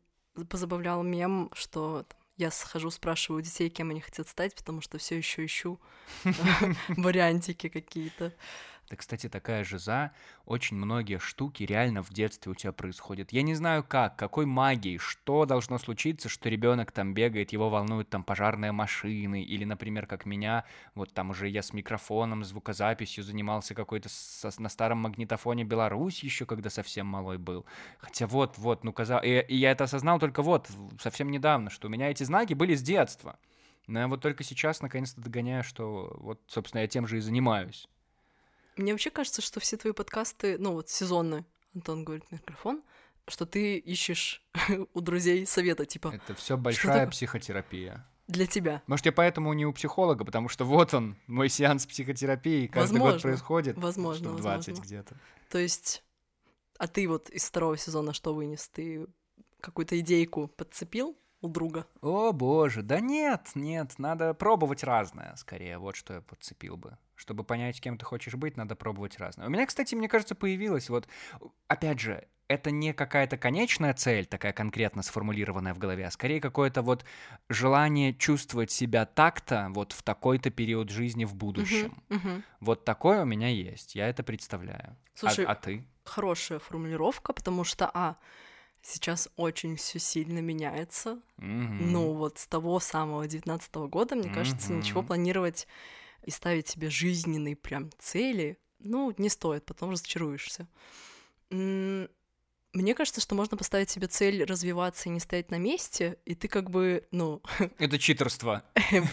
[0.48, 2.06] позабавлял мем, что
[2.36, 5.80] я схожу, спрашиваю у детей, кем они хотят стать, потому что все еще ищу
[6.88, 8.32] вариантики какие-то.
[8.86, 10.12] Это, кстати, такая же за.
[10.44, 13.32] Очень многие штуки реально в детстве у тебя происходят.
[13.32, 18.10] Я не знаю как, какой магией, что должно случиться, что ребенок там бегает, его волнуют
[18.10, 20.64] там пожарные машины, или, например, как меня,
[20.94, 24.10] вот там уже я с микрофоном, звукозаписью занимался какой-то
[24.58, 27.64] на старом магнитофоне Беларусь еще, когда совсем малой был.
[27.98, 29.26] Хотя вот, вот, ну, казалось...
[29.26, 30.68] И, и я это осознал только вот,
[31.00, 33.38] совсем недавно, что у меня эти знаки были с детства.
[33.86, 37.88] Но я вот только сейчас наконец-то догоняю, что вот, собственно, я тем же и занимаюсь.
[38.76, 42.82] Мне вообще кажется, что все твои подкасты, ну вот сезонные, Антон говорит на микрофон,
[43.28, 44.42] что ты ищешь
[44.94, 46.08] у друзей совета, типа...
[46.14, 48.06] Это все большая психотерапия.
[48.28, 48.82] Для тебя.
[48.86, 53.12] Может, я поэтому не у психолога, потому что вот он, мой сеанс психотерапии, каждый возможно,
[53.12, 53.76] год происходит.
[53.76, 54.82] Возможно, 20 возможно.
[54.82, 55.16] где-то.
[55.50, 56.04] То есть,
[56.78, 58.68] а ты вот из второго сезона что вынес?
[58.68, 59.06] Ты
[59.60, 61.86] какую-то идейку подцепил у друга?
[62.00, 66.96] О, боже, да нет, нет, надо пробовать разное, скорее, вот что я подцепил бы.
[67.14, 69.46] Чтобы понять, кем ты хочешь быть, надо пробовать разное.
[69.46, 71.08] У меня, кстати, мне кажется, появилось вот,
[71.68, 76.82] опять же, это не какая-то конечная цель, такая конкретно сформулированная в голове, а скорее какое-то
[76.82, 77.04] вот
[77.48, 82.02] желание чувствовать себя так-то вот в такой-то период жизни в будущем.
[82.08, 82.42] Uh-huh, uh-huh.
[82.60, 84.96] Вот такое у меня есть, я это представляю.
[85.14, 85.86] А, Слушай, а, а ты?
[86.04, 88.16] Хорошая формулировка, потому что, а,
[88.82, 91.20] сейчас очень все сильно меняется.
[91.38, 91.78] Mm-hmm.
[91.80, 94.34] Ну, вот с того самого 19 года, мне mm-hmm.
[94.34, 95.66] кажется, ничего планировать
[96.24, 100.68] и ставить себе жизненные прям цели, ну, не стоит, потом разочаруешься.
[101.50, 106.48] Мне кажется, что можно поставить себе цель развиваться и не стоять на месте, и ты
[106.48, 107.42] как бы, ну...
[107.78, 108.64] Это читерство.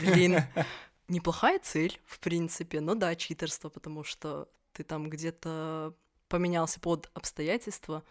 [0.01, 0.41] Блин,
[1.09, 5.93] неплохая цель, в принципе, но да, читерство, потому что ты там где-то
[6.29, 8.03] поменялся под обстоятельства,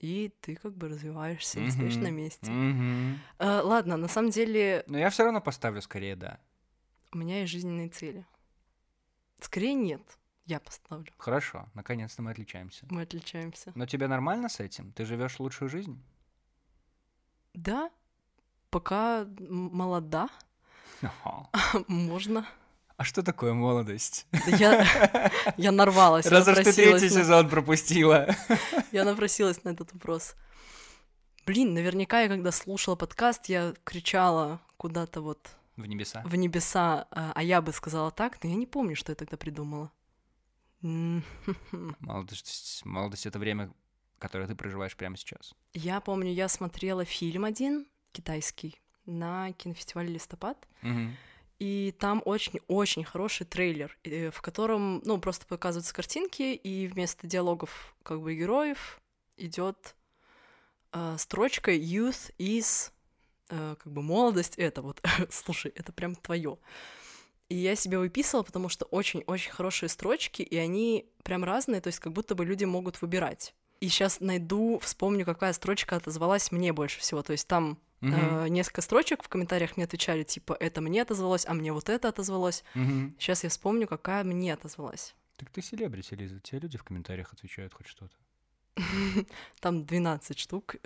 [0.00, 2.50] и ты как бы развиваешься, не стоишь на месте.
[3.38, 4.82] А, ладно, на самом деле...
[4.88, 6.40] Но я все равно поставлю скорее да.
[7.12, 8.26] У меня есть жизненные цели.
[9.40, 10.02] Скорее нет.
[10.46, 11.12] Я поставлю.
[11.18, 12.86] Хорошо, наконец-то мы отличаемся.
[12.90, 13.70] Мы отличаемся.
[13.74, 14.92] Но тебе нормально с этим?
[14.92, 16.02] Ты живешь лучшую жизнь?
[17.52, 17.90] Да,
[18.70, 20.28] пока молода.
[21.88, 22.46] Можно.
[22.98, 24.26] А что такое молодость?
[24.46, 26.26] Я, я нарвалась.
[26.26, 27.22] Раз уж ты третий на...
[27.22, 28.26] сезон пропустила.
[28.92, 30.34] Я напросилась на этот вопрос.
[31.46, 35.48] Блин, наверняка я когда слушала подкаст, я кричала куда-то вот...
[35.78, 36.22] В небеса?
[36.24, 39.36] В небеса, а, а я бы сказала так, но я не помню, что я тогда
[39.36, 39.92] придумала.
[40.82, 43.72] Молодость, молодость— это время,
[44.18, 45.54] которое ты проживаешь прямо сейчас.
[45.72, 51.12] Я помню, я смотрела фильм один, китайский, на кинофестивале «Листопад», угу.
[51.60, 57.94] и там очень-очень хороший трейлер, э, в котором, ну, просто показываются картинки, и вместо диалогов,
[58.02, 59.00] как бы, героев
[59.36, 59.94] идет
[60.92, 62.90] э, строчка «Youth is...»
[63.50, 66.58] э, как бы молодость это вот, слушай, это прям твое.
[67.48, 71.98] И я себе выписывала, потому что очень-очень хорошие строчки, и они прям разные, то есть
[71.98, 73.54] как будто бы люди могут выбирать.
[73.80, 77.22] И сейчас найду, вспомню, какая строчка отозвалась мне больше всего.
[77.22, 78.44] То есть там Uh-huh.
[78.44, 82.08] Э, несколько строчек в комментариях мне отвечали, типа, это мне отозвалось, а мне вот это
[82.08, 82.62] отозвалось.
[82.76, 83.12] Uh-huh.
[83.18, 85.16] Сейчас я вспомню, какая мне отозвалась.
[85.36, 88.14] Так ты селебрити, Лиза, тебе люди в комментариях отвечают хоть что-то.
[89.60, 90.76] Там 12 штук.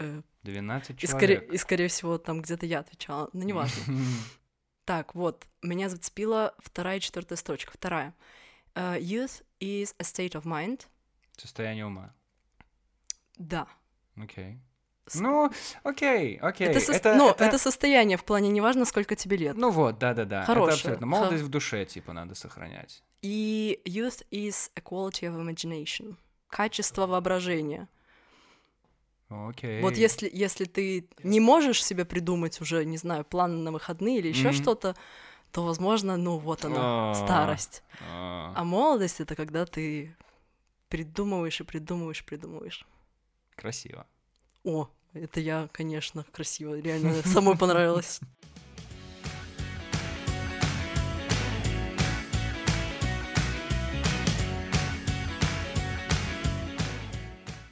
[0.42, 1.02] 12 э, человек.
[1.02, 3.82] И, скорее, и, скорее всего, там где-то я отвечала, но неважно.
[4.84, 7.70] Так, вот, меня зацепила вторая и четвертая строчка.
[7.72, 8.16] Вторая.
[8.74, 10.88] Uh, youth is a state of mind.
[11.36, 12.12] Состояние ума.
[13.38, 13.68] Да.
[14.16, 14.54] Окей.
[14.54, 14.58] Okay.
[15.14, 15.50] Ну,
[15.82, 16.68] окей, окей.
[16.68, 16.92] Это, со...
[16.92, 17.44] это, ну, это...
[17.44, 19.56] это состояние в плане, неважно, сколько тебе лет.
[19.56, 20.44] Ну вот, да-да-да.
[20.44, 20.66] Хорошее.
[20.66, 21.06] Это абсолютно.
[21.06, 21.46] Молодость Х...
[21.46, 23.02] в душе, типа, надо сохранять.
[23.22, 26.16] И youth is a quality of imagination.
[26.52, 27.88] Качество воображения.
[29.30, 29.80] Окей.
[29.80, 34.28] Вот если, если ты не можешь себе придумать уже, не знаю, план на выходные или
[34.28, 34.62] еще mm-hmm.
[34.62, 34.94] что-то,
[35.50, 37.82] то, возможно, ну вот она, старость.
[38.10, 40.14] А молодость это когда ты
[40.90, 42.86] придумываешь и придумываешь, придумываешь.
[43.56, 44.06] Красиво.
[44.62, 48.20] О, это я, конечно, красиво, реально самой понравилось.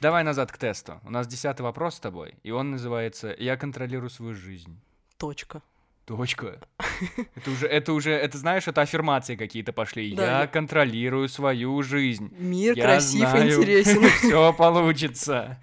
[0.01, 0.99] Давай назад к тесту.
[1.03, 4.81] У нас десятый вопрос с тобой, и он называется «Я контролирую свою жизнь».
[5.17, 5.61] Точка.
[6.05, 6.59] Точка.
[7.35, 10.15] Это уже, это уже, это знаешь, это аффирмации какие-то пошли.
[10.15, 12.33] Да, я контролирую свою жизнь.
[12.35, 14.03] Мир я красив, знаю, интересен.
[14.17, 15.61] Все получится.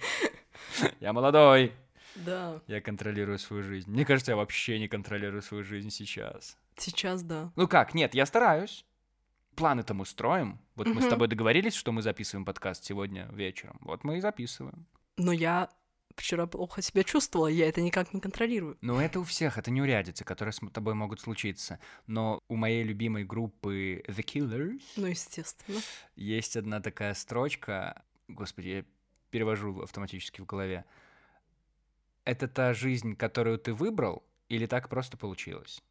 [1.01, 1.73] Я молодой.
[2.15, 2.61] Да.
[2.69, 3.91] Я контролирую свою жизнь.
[3.91, 6.57] Мне кажется, я вообще не контролирую свою жизнь сейчас.
[6.77, 7.51] Сейчас, да.
[7.57, 8.85] Ну как, нет, я стараюсь.
[9.59, 10.61] Планы-то мы строим.
[10.77, 13.77] Вот мы с тобой договорились, что мы записываем подкаст сегодня вечером.
[13.81, 14.87] Вот мы и записываем.
[15.17, 15.69] Но я
[16.15, 18.79] вчера плохо себя чувствовала, я это никак не контролирую.
[18.83, 21.81] Ну, это у всех, это неурядицы, которые с тобой могут случиться.
[22.07, 24.81] Но у моей любимой группы The Killers...
[24.95, 25.81] Ну, естественно.
[26.15, 28.85] Есть одна такая строчка, господи, я
[29.31, 30.85] перевожу автоматически в голове.
[32.25, 35.83] Это та жизнь, которую ты выбрал, или так просто получилось?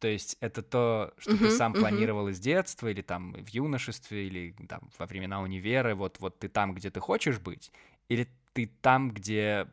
[0.00, 1.80] То есть это то, что uh-huh, ты сам uh-huh.
[1.80, 6.48] планировал из детства, или там в юношестве, или там во времена универа, вот, вот ты
[6.48, 7.72] там, где ты хочешь быть,
[8.08, 9.68] или ты там, где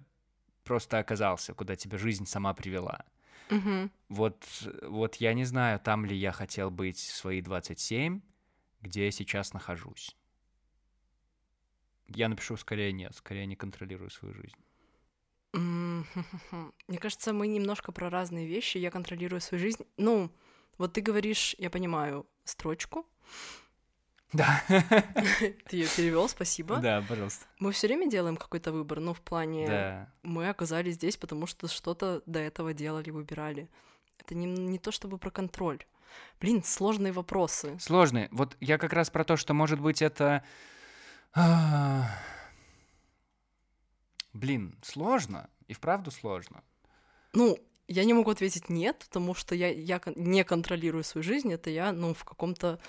[0.63, 3.05] просто оказался, куда тебя жизнь сама привела.
[3.49, 3.89] Uh-huh.
[4.09, 4.43] Вот,
[4.81, 8.21] вот я не знаю, там ли я хотел быть в свои 27,
[8.81, 10.15] где я сейчас нахожусь.
[12.07, 14.57] Я напишу скорее нет, скорее не контролирую свою жизнь.
[15.57, 18.77] Мне кажется, мы немножко про разные вещи.
[18.77, 19.85] Я контролирую свою жизнь.
[19.97, 20.31] Ну,
[20.77, 23.05] вот ты говоришь, я понимаю, строчку.
[24.33, 24.61] Да.
[24.67, 26.77] Ты ее перевел, спасибо.
[26.77, 27.45] Да, пожалуйста.
[27.59, 30.13] Мы все время делаем какой-то выбор, ну, в плане да.
[30.23, 33.69] мы оказались здесь, потому что что-то до этого делали, выбирали.
[34.19, 35.85] Это не, не то чтобы про контроль.
[36.41, 37.77] Блин, сложные вопросы.
[37.79, 38.27] Сложные.
[38.31, 40.43] Вот я как раз про то, что, может быть, это...
[44.36, 45.50] Блин, сложно.
[45.67, 46.62] И вправду сложно.
[47.32, 51.54] Ну, я не могу ответить нет, потому что я, я не контролирую свою жизнь.
[51.54, 52.80] Это я, ну, в каком-то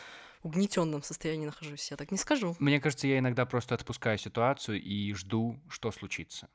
[0.42, 1.88] угнетенном состоянии нахожусь.
[1.92, 2.56] Я так не скажу.
[2.58, 6.48] Мне кажется, я иногда просто отпускаю ситуацию и жду, что случится.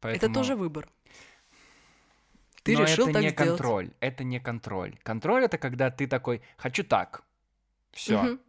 [0.00, 0.30] Поэтому...
[0.30, 0.90] Это тоже выбор.
[2.62, 3.48] Ты Но решил это так не сделать.
[3.48, 3.94] контроль.
[4.00, 4.98] Это не контроль.
[5.02, 7.24] Контроль это когда ты такой, хочу так.
[7.92, 8.22] Все.
[8.22, 8.40] Мгм.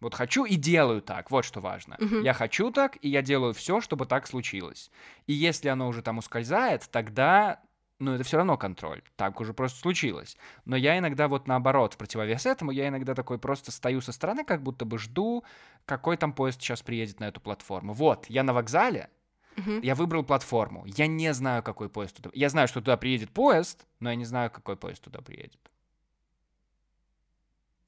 [0.00, 1.30] Вот хочу и делаю так.
[1.30, 1.96] Вот что важно.
[1.98, 2.22] Мгм.
[2.22, 4.90] Я хочу так, и я делаю все, чтобы так случилось.
[5.26, 7.60] И если оно уже там ускользает, тогда
[7.98, 9.02] ну, это все равно контроль.
[9.16, 10.36] Так уже просто случилось.
[10.64, 14.44] Но я иногда вот наоборот, в противовес этому, я иногда такой просто стою со стороны,
[14.44, 15.44] как будто бы жду,
[15.84, 17.92] какой там поезд сейчас приедет на эту платформу.
[17.92, 19.10] Вот, я на вокзале,
[19.56, 19.80] Мгм.
[19.80, 20.84] я выбрал платформу.
[20.86, 22.30] Я не знаю, какой поезд туда...
[22.34, 25.72] Я знаю, что туда приедет поезд, но я не знаю, какой поезд туда приедет.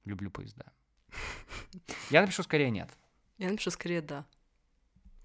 [0.04, 0.64] Люблю поезда.
[2.10, 2.90] Я напишу скорее нет.
[3.38, 4.24] Я напишу скорее да.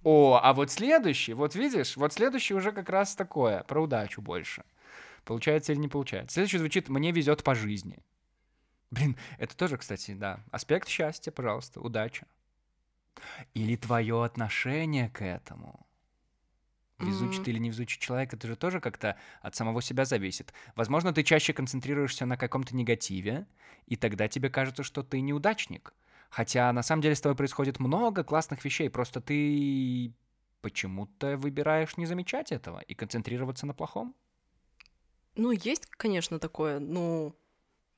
[0.04, 4.64] О, а вот следующий, вот видишь, вот следующий уже как раз такое, про удачу больше.
[5.24, 6.36] Получается или не получается.
[6.36, 7.98] Следующий звучит «мне везет по жизни».
[8.92, 12.28] Блин, это тоже, кстати, да, аспект счастья, пожалуйста, удача.
[13.56, 15.86] Или твое отношение к этому.
[17.00, 17.44] Везучий Мгм.
[17.44, 20.54] ты или невезучий человек, это же тоже как-то от самого себя зависит.
[20.76, 23.48] Возможно, ты чаще концентрируешься на каком-то негативе,
[23.86, 25.94] и тогда тебе кажется, что ты неудачник.
[26.30, 30.14] Хотя на самом деле с тобой происходит много классных вещей, просто ты
[30.62, 34.16] почему-то выбираешь не замечать этого и концентрироваться на плохом.
[35.36, 37.36] Ну, есть, конечно, такое, но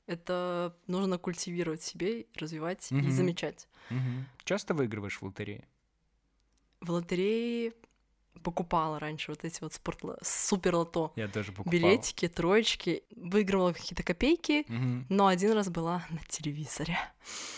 [0.06, 3.12] это нужно культивировать себе, развивать и Мгм.
[3.12, 3.68] замечать.
[4.44, 5.68] Часто выигрываешь в лотерее?
[6.80, 7.72] В лотерее
[8.38, 11.72] покупала раньше вот эти вот спорт супер лото Я тоже покупал.
[11.72, 15.06] билетики, троечки, выигрывала какие-то копейки, Мгм.
[15.08, 16.98] но один раз была на телевизоре.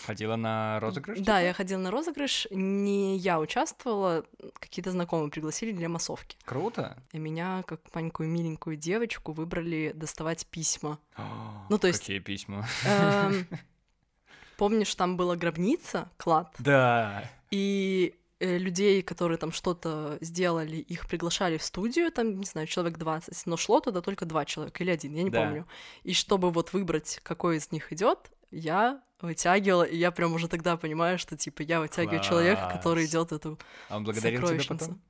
[0.05, 1.19] Ходила на розыгрыш?
[1.19, 1.45] Да, типа?
[1.45, 4.25] я ходила на розыгрыш, не я участвовала,
[4.59, 6.35] какие-то знакомые пригласили для массовки.
[6.45, 6.97] Круто.
[7.13, 10.99] И меня, как маленькую миленькую девочку, выбрали доставать письма.
[11.15, 12.67] О, Ну, то есть- Какие письма?
[12.85, 13.47] Эм,
[14.57, 17.29] Помнишь, там была гробница, клад, Да.
[17.49, 23.45] и людей, которые там что-то сделали, их приглашали в студию, там, не знаю, человек 20,
[23.45, 25.39] но шло туда только два человека или один, я не Да.
[25.41, 25.67] помню.
[26.03, 30.75] И чтобы вот выбрать, какой из них идет, я вытягивала, и я прям уже тогда
[30.77, 33.11] понимаю, что типа я вытягиваю человека, который Класс.
[33.11, 35.01] идет эту А он благодарил тебя потом?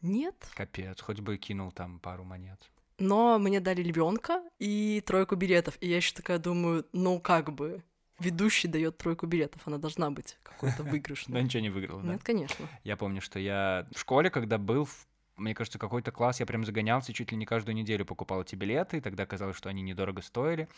[0.00, 2.70] Нет, Капец, хоть бы кинул там пару монет.
[2.98, 7.82] но мне дали львенка и тройку билетов, и я еще такая думаю, ну как бы
[8.22, 11.42] ведущий дает тройку билетов, она должна быть какой-то Но выигрышной.
[11.42, 12.12] ничего не выиграл, да?
[12.12, 12.66] Нет, конечно.
[12.84, 14.88] Я помню, что я в школе, когда был,
[15.36, 18.98] мне кажется, какой-то класс, я прям загонялся, чуть ли не каждую неделю покупал эти билеты,
[18.98, 20.68] и тогда казалось, что они недорого стоили.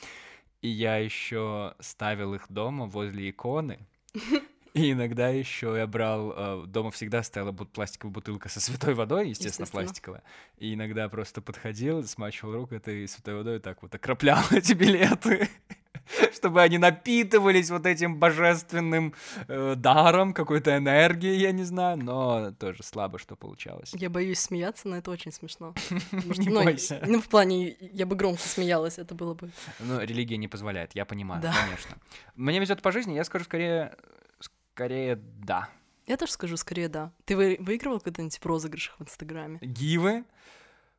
[0.63, 3.79] И я еще ставил их дома возле иконы.
[4.73, 9.65] И иногда еще я брал, э, дома всегда стояла пластиковая бутылка со святой водой, естественно,
[9.67, 9.85] Естественно.
[9.85, 10.23] пластиковая.
[10.59, 15.49] И иногда просто подходил, смачивал руку этой святой водой и так вот окроплял эти билеты,
[16.35, 19.15] чтобы они напитывались вот этим божественным
[19.49, 23.93] э, даром, какой-то энергией, я не знаю, но тоже слабо что получалось.
[23.95, 25.75] Я боюсь смеяться, но это очень смешно.
[26.13, 27.03] Не ну, бойся.
[27.07, 29.51] Ну, в плане, я бы громко смеялась, это было бы...
[29.81, 31.55] Ну, религия не позволяет, я понимаю, Да.
[31.65, 31.97] конечно.
[32.35, 33.97] Мне везет по жизни, я скажу скорее,
[34.41, 35.69] скорее да.
[36.07, 37.13] Я тоже скажу скорее да.
[37.25, 39.59] Ты вы- выигрывал когда-нибудь в розыгрышах в Инстаграме?
[39.63, 40.25] Гивы?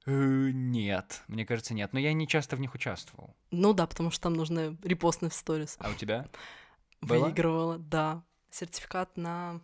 [0.06, 0.12] Э,
[0.54, 1.94] Нет, мне кажется, нет.
[1.94, 3.36] Но я не часто в них участвовал.
[3.52, 5.78] Ну да, потому что там нужно репостнуть в сторис.
[5.80, 6.28] А у тебя?
[7.02, 8.24] Выигрывала, да.
[8.52, 9.62] Сертификат на...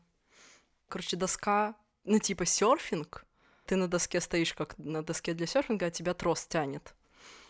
[0.89, 3.25] Короче, доска, ну типа серфинг.
[3.65, 6.93] Ты на доске стоишь, как на доске для серфинга, а тебя трос тянет.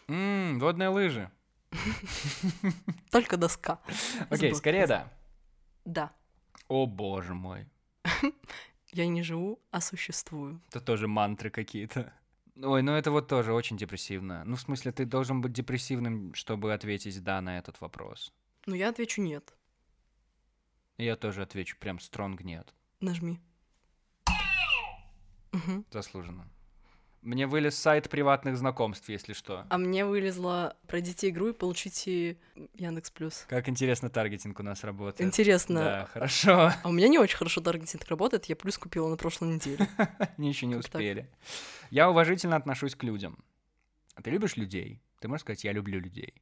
[0.07, 1.31] М, водные лыжи.
[3.11, 3.79] Только доска.
[4.29, 5.11] Окей, скорее да.
[5.85, 6.11] Да.
[6.67, 7.67] О боже мой.
[8.91, 10.61] Я не живу, а существую.
[10.69, 12.13] Это тоже мантры какие-то.
[12.55, 14.43] Ой, ну это вот тоже очень депрессивно.
[14.45, 18.33] Ну, в смысле, ты должен быть депрессивным, чтобы ответить «да» на этот вопрос.
[18.65, 19.53] Ну, я отвечу нет.
[20.97, 22.73] Я тоже отвечу прям стронг «нет».
[22.99, 23.39] Нажми.
[25.51, 25.85] Мгм.
[25.91, 26.47] Заслуженно.
[27.21, 29.67] Мне вылез сайт приватных знакомств, если что.
[29.69, 32.37] А мне вылезла пройдите игру и получите
[32.73, 33.45] Яндекс Плюс.
[33.47, 35.21] Как интересно таргетинг у нас работает.
[35.21, 35.79] Интересно.
[35.79, 36.71] Да, хорошо.
[36.83, 39.87] А у меня не очень хорошо таргетинг работает, я плюс купила на прошлой неделе.
[40.39, 41.29] Еще не успели.
[41.91, 43.43] Я уважительно отношусь к людям.
[44.15, 45.01] А ты любишь людей?
[45.19, 46.33] Ты можешь сказать, я люблю людей.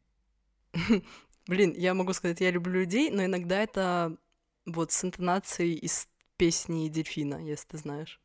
[1.48, 4.16] Блин, я могу сказать, я люблю людей, но иногда это
[4.66, 8.22] вот с интонацией из песни дельфина, если ты знаешь.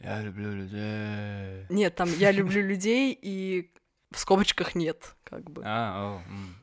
[0.00, 1.66] Я люблю людей.
[1.68, 3.70] Нет, там я люблю людей и
[4.10, 5.62] в скобочках нет, как бы.
[5.64, 6.54] А, о, м.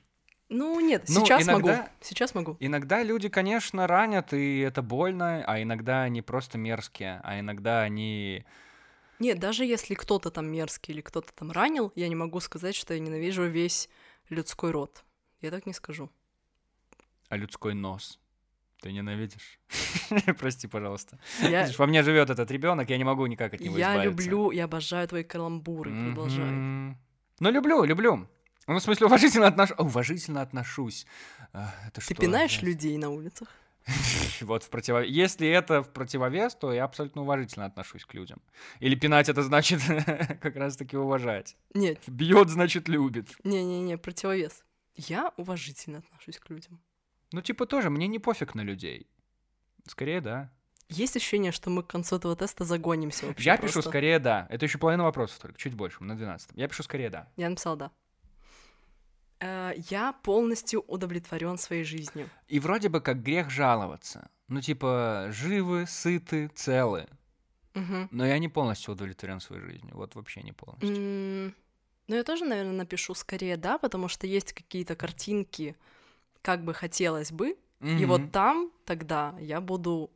[0.49, 1.69] Ну, нет, Ну, сейчас могу.
[1.69, 2.57] иногда- Сейчас могу.
[2.59, 8.45] Иногда люди, конечно, ранят, и это больно, а иногда они просто мерзкие, а иногда они
[9.19, 12.93] Нет, даже если кто-то там мерзкий или кто-то там ранил, я не могу сказать, что
[12.93, 13.87] я ненавижу весь
[14.29, 15.03] людской род.
[15.41, 16.09] Я так не скажу.
[17.29, 18.19] А людской нос?
[18.81, 19.59] Ты ненавидишь?
[20.39, 21.19] Прости, пожалуйста.
[21.41, 21.63] Я...
[21.63, 24.03] Видишь, во мне живет этот ребенок, я не могу никак от него я избавиться.
[24.03, 26.05] Я люблю, я обожаю твои каламбуры, mm-hmm.
[26.07, 26.97] продолжай.
[27.39, 28.27] Ну, люблю, люблю.
[28.67, 29.77] Ну, в смысле, уважительно отношусь.
[29.77, 31.05] Уважительно отношусь.
[31.53, 32.15] Это Ты что?
[32.15, 32.67] пинаешь я...
[32.67, 33.49] людей на улицах?
[34.41, 35.09] вот в противовес.
[35.09, 38.41] Если это в противовес, то я абсолютно уважительно отношусь к людям.
[38.79, 39.81] Или пинать это значит
[40.41, 41.55] как раз-таки уважать.
[41.73, 41.99] Нет.
[42.07, 43.29] Бьет, значит, любит.
[43.43, 44.63] Не-не-не, противовес.
[44.95, 46.81] Я уважительно отношусь к людям.
[47.31, 49.07] Ну, типа тоже, мне не пофиг на людей.
[49.87, 50.51] Скорее, да.
[50.89, 53.79] Есть ощущение, что мы к концу этого теста загонимся вообще Я просто.
[53.79, 54.47] пишу скорее да.
[54.49, 56.51] Это еще половина вопросов только, чуть больше, на 12.
[56.55, 57.29] Я пишу скорее да.
[57.37, 57.91] Я написал да.
[59.39, 62.29] Э, я полностью удовлетворен своей жизнью.
[62.47, 64.29] И вроде бы как грех жаловаться.
[64.49, 67.07] Ну, типа, живы, сыты, целы.
[67.73, 68.09] Угу.
[68.11, 69.95] Но я не полностью удовлетворен своей жизнью.
[69.95, 70.89] Вот вообще не полностью.
[70.89, 71.53] Mm,
[72.07, 75.77] ну, я тоже, наверное, напишу скорее да, потому что есть какие-то картинки,
[76.41, 77.57] как бы хотелось бы.
[77.79, 77.99] Mm-hmm.
[77.99, 80.11] И вот там тогда я буду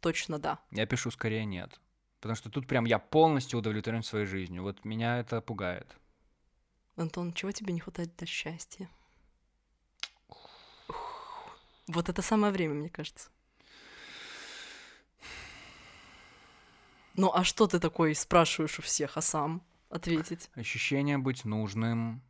[0.00, 0.58] точно да.
[0.70, 1.80] Я пишу скорее нет.
[2.20, 4.62] Потому что тут прям я полностью удовлетворен своей жизнью.
[4.62, 5.96] Вот меня это пугает.
[6.96, 8.88] Антон, чего тебе не хватает для счастья?
[11.86, 13.30] Вот это самое время, мне кажется.
[17.16, 20.50] Ну а что ты такой спрашиваешь у всех, а сам ответить?
[20.54, 22.22] Ощущение быть нужным,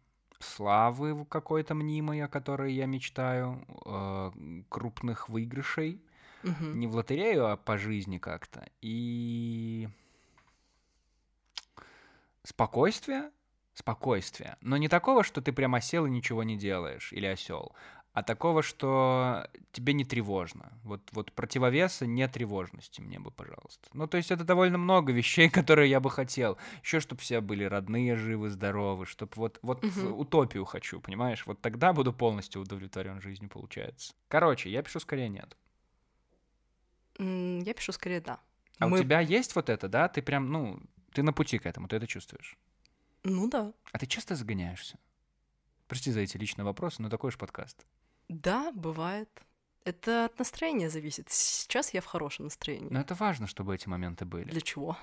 [0.45, 6.01] славы какой-то мнимой, о которой я мечтаю, э, крупных выигрышей.
[6.43, 6.65] Угу.
[6.65, 8.69] Не в лотерею, а по жизни как-то.
[8.83, 9.89] И
[12.43, 13.31] спокойствие,
[13.73, 14.59] спокойствия.
[14.61, 17.73] Но не такого, что ты прямо сел и ничего не делаешь, или осел,
[18.15, 20.73] а такого, что тебе не тревожно.
[20.85, 23.91] Вот, вот противовеса не тревожности мне бы, пожалуйста.
[23.93, 26.57] Ну, то есть это довольно много вещей, которые я бы хотел.
[26.85, 30.15] Еще, чтобы все были родные, живы, здоровы, чтобы вот, вот угу.
[30.15, 31.45] утопию хочу, понимаешь?
[31.45, 34.15] Вот тогда буду полностью удовлетворен жизнью, получается.
[34.29, 35.57] Короче, я пишу скорее нет.
[37.19, 38.39] Я пишу скорее да.
[38.79, 39.01] А Мы...
[39.01, 40.09] у тебя есть вот это, да?
[40.09, 40.81] Ты прям, ну,
[41.13, 42.57] ты на пути к этому, ты это чувствуешь?
[43.25, 43.73] Ну да.
[43.91, 44.99] А ты часто загоняешься?
[45.89, 47.85] Прости за эти личные вопросы, но такой же подкаст.
[48.29, 49.29] Да, бывает.
[49.85, 51.31] Это от настроения зависит.
[51.31, 52.89] Сейчас я в хорошем настроении.
[52.91, 54.51] Но это важно, чтобы эти моменты были.
[54.51, 54.97] Для чего?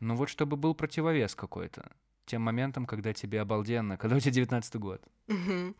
[0.00, 1.90] Ну вот чтобы был противовес какой-то.
[2.24, 5.02] Тем моментом, когда тебе обалденно, когда у тебя 19 год.
[5.28, 5.74] Угу.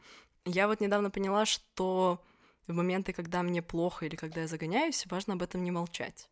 [0.47, 2.23] Я вот недавно поняла, что
[2.67, 6.29] в моменты, когда мне плохо или когда я загоняюсь, важно об этом не молчать.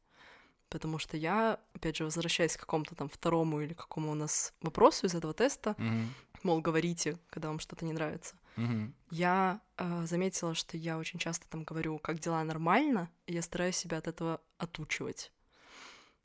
[0.68, 5.06] Потому что я, опять же, возвращаясь к какому-то там второму или какому у нас вопросу
[5.06, 6.06] из этого теста, mm-hmm.
[6.42, 8.36] мол, говорите, когда вам что-то не нравится.
[9.10, 13.76] Я э, заметила, что я очень часто там говорю, как дела нормально, и я стараюсь
[13.76, 15.32] себя от этого отучивать.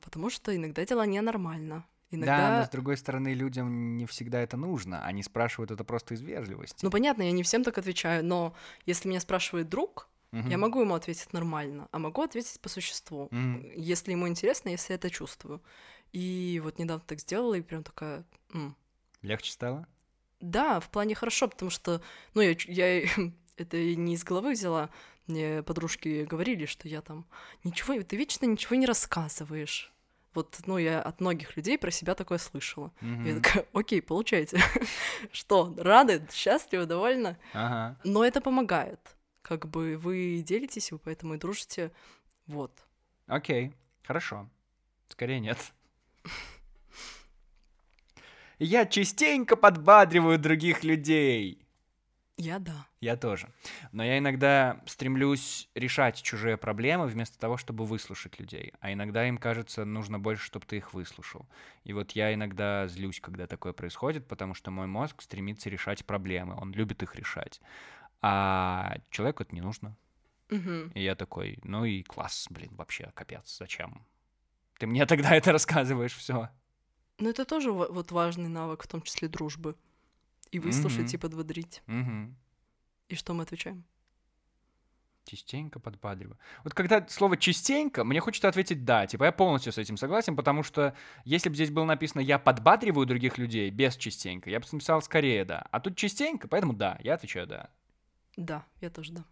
[0.00, 1.86] Потому что иногда дела ненормально.
[2.10, 2.36] Иногда...
[2.36, 5.04] Да, но с другой стороны, людям не всегда это нужно.
[5.04, 6.84] Они спрашивают это просто из вежливости.
[6.84, 8.54] Ну, понятно, я не всем так отвечаю, но
[8.86, 10.48] если меня спрашивает друг, Угу.
[10.48, 13.70] Я могу ему ответить нормально, а могу ответить по существу, угу.
[13.76, 15.62] если ему интересно, если я это чувствую.
[16.12, 18.24] И вот недавно так сделала, и прям такая...
[18.52, 18.76] М.
[19.22, 19.86] Легче стало?
[20.50, 22.00] Да, в плане хорошо, потому что,
[22.34, 23.02] ну, я, я
[23.56, 24.90] это не из головы взяла,
[25.26, 27.26] мне подружки говорили, что я там
[27.64, 29.90] ничего, ты вечно ничего не рассказываешь.
[30.34, 32.92] Вот, ну, я от многих людей про себя такое слышала.
[33.00, 33.28] Mm-hmm.
[33.28, 34.60] Я такая, окей, получайте.
[35.32, 37.36] Что, рады, счастливы, довольны?
[37.52, 37.96] Ага.
[38.02, 38.98] Но это помогает
[39.44, 41.92] как бы вы делитесь, вы поэтому и дружите.
[42.46, 42.72] Вот.
[43.26, 44.48] Окей, хорошо.
[45.08, 45.58] Скорее нет.
[48.64, 51.60] Я частенько подбадриваю других людей.
[52.36, 52.86] Я да.
[53.00, 53.48] Я тоже.
[53.92, 58.72] Но я иногда стремлюсь решать чужие проблемы вместо того, чтобы выслушать людей.
[58.80, 61.46] А иногда им кажется, нужно больше, чтобы ты их выслушал.
[61.84, 66.56] И вот я иногда злюсь, когда такое происходит, потому что мой мозг стремится решать проблемы.
[66.60, 67.60] Он любит их решать
[68.26, 69.94] а человеку это не нужно.
[70.50, 70.92] Угу.
[70.94, 74.06] И я такой, ну и класс, блин, вообще капец, зачем?
[74.78, 76.48] Ты мне тогда это рассказываешь, все.
[77.18, 79.76] Ну это тоже вот важный навык, в том числе дружбы.
[80.50, 81.82] И выслушать, mm и подбодрить.
[81.86, 82.32] mm
[83.08, 83.84] И что мы отвечаем?
[85.24, 86.38] Частенько подбадриваю.
[86.64, 89.06] Вот когда слово частенько, мне хочется ответить да.
[89.06, 90.94] Типа я полностью с этим согласен, потому что
[91.24, 95.44] если бы здесь было написано я подбадриваю других людей без частенько, я бы написал скорее
[95.44, 95.66] да.
[95.70, 97.70] А тут частенько, поэтому да, я отвечаю да.
[98.36, 99.24] Да, я тоже да.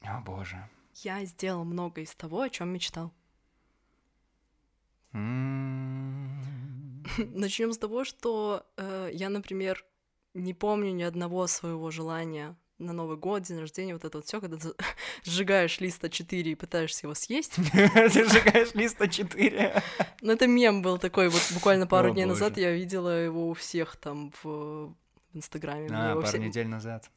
[0.00, 0.66] О боже.
[0.94, 3.12] Я сделал много из того, о чем мечтал.
[7.34, 9.84] Начнем с того, что э, я, например,
[10.34, 14.40] не помню ни одного своего желания на Новый год, день рождения, вот это вот все,
[14.40, 14.68] когда ты
[15.24, 17.54] сжигаешь лист А4 и пытаешься его съесть.
[17.72, 19.82] Ты сжигаешь лист А4?
[20.20, 23.96] Ну, это мем был такой, вот буквально пару дней назад я видела его у всех
[23.96, 24.94] там в
[25.32, 25.88] Инстаграме.
[25.90, 27.10] А, пару недель назад.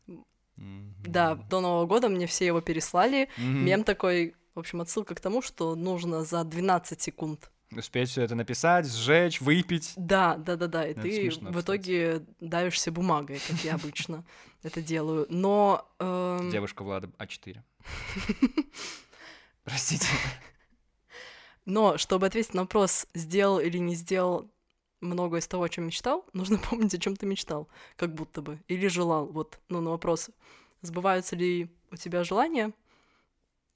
[0.55, 3.27] Да, до Нового года мне все его переслали.
[3.37, 8.35] Мем такой, в общем, отсылка к тому, что нужно за 12 секунд успеть все это
[8.35, 9.93] написать, сжечь, выпить.
[9.95, 10.87] Да, да, да, да.
[10.87, 14.23] И это ты смешно, в итоге давишься бумагой, как я обычно
[14.63, 15.25] это делаю.
[15.29, 15.87] Но.
[15.99, 17.57] Эм, Девушка Влада А4.
[19.63, 20.07] Простите.
[21.65, 24.49] Но чтобы ответить на вопрос, сделал или не сделал
[25.01, 28.59] много из того, о чем мечтал, нужно помнить, о чем ты мечтал, как будто бы,
[28.67, 29.27] или желал.
[29.27, 30.29] Вот, ну, на вопрос,
[30.81, 32.73] сбываются ли у тебя желания,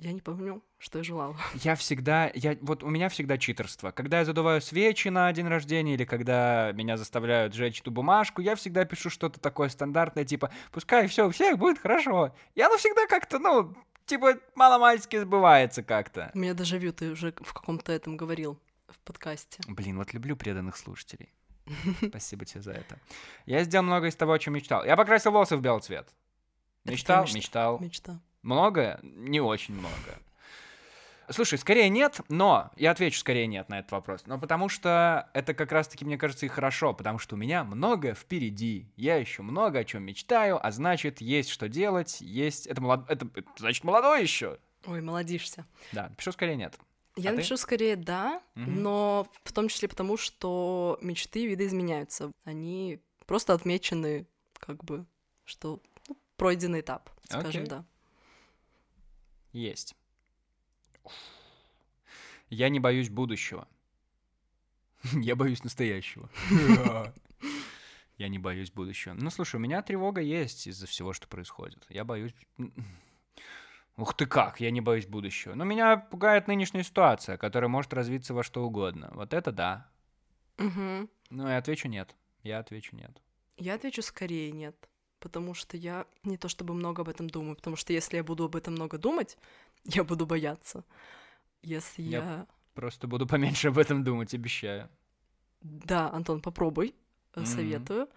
[0.04, 1.38] я не помню, что я желала.
[1.64, 3.92] Я всегда, я, вот у меня всегда читерство.
[3.92, 8.56] Когда я задуваю свечи на день рождения или когда меня заставляют сжечь эту бумажку, я
[8.56, 12.36] всегда пишу что-то такое стандартное, типа, пускай все у всех будет хорошо.
[12.56, 13.74] И оно всегда как-то, ну,
[14.06, 16.32] типа, мало-мальски сбывается как-то.
[16.34, 19.62] У меня даже вью, ты уже в каком-то этом говорил в подкасте.
[19.68, 21.34] Блин, вот люблю преданных слушателей.
[22.10, 23.00] Спасибо тебе за это.
[23.46, 24.84] Я сделал много из того, о чем мечтал.
[24.86, 26.10] Я покрасил волосы в белый цвет.
[26.84, 27.24] Мечтал?
[27.24, 27.80] Мечтал.
[27.80, 28.20] Мечта.
[28.44, 29.00] Много?
[29.02, 30.20] Не очень много.
[31.30, 34.24] Слушай, скорее нет, но я отвечу скорее нет на этот вопрос.
[34.26, 38.14] Но потому что это как раз-таки, мне кажется, и хорошо, потому что у меня много
[38.14, 38.92] впереди.
[38.98, 42.68] Я еще много о чем мечтаю, а значит, есть что делать, есть...
[42.68, 43.10] Это, молод...
[43.10, 44.60] это, это значит молодой еще.
[44.86, 45.66] Ой, молодишься.
[45.94, 46.78] Да, пишу скорее нет.
[47.16, 47.62] Я а напишу ты?
[47.62, 48.70] скорее да, угу.
[48.70, 52.32] но в том числе потому, что мечты видоизменяются.
[52.44, 54.28] Они просто отмечены,
[54.60, 55.06] как бы,
[55.46, 55.80] что
[56.10, 57.68] ну, пройденный этап, скажем, okay.
[57.68, 57.86] да.
[59.54, 59.96] Есть.
[62.50, 63.68] Я не боюсь будущего.
[65.14, 66.30] Я боюсь настоящего.
[68.18, 69.14] Я не боюсь будущего.
[69.14, 71.86] Ну, слушай, у меня тревога есть из-за всего, что происходит.
[71.90, 72.34] Я боюсь...
[73.98, 75.54] Ух ты как, я не боюсь будущего.
[75.54, 79.12] Но меня пугает нынешняя ситуация, которая может развиться во что угодно.
[79.14, 79.92] Вот это да.
[80.58, 81.10] Угу.
[81.30, 82.16] Ну, я отвечу нет.
[82.42, 83.22] Я отвечу нет.
[83.58, 84.90] Я отвечу скорее нет
[85.24, 88.44] потому что я не то чтобы много об этом думаю, потому что если я буду
[88.44, 89.38] об этом много думать,
[89.86, 90.84] я буду бояться.
[91.64, 92.18] Если я...
[92.18, 92.48] я...
[92.74, 94.90] Просто буду поменьше об этом думать, обещаю.
[95.62, 96.94] Да, Антон, попробуй,
[97.34, 97.46] mm-hmm.
[97.46, 98.08] советую.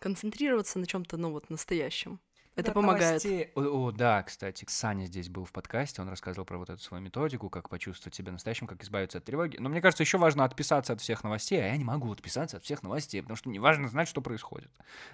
[0.00, 2.18] Концентрироваться на чем-то, ну вот, настоящем.
[2.56, 3.22] Это помогает.
[3.54, 7.02] О, о, да, кстати, Саня здесь был в подкасте, он рассказывал про вот эту свою
[7.02, 9.58] методику, как почувствовать себя настоящим, как избавиться от тревоги.
[9.58, 12.64] Но мне кажется, еще важно отписаться от всех новостей, а я не могу отписаться от
[12.64, 14.70] всех новостей, потому что мне важно знать, что происходит.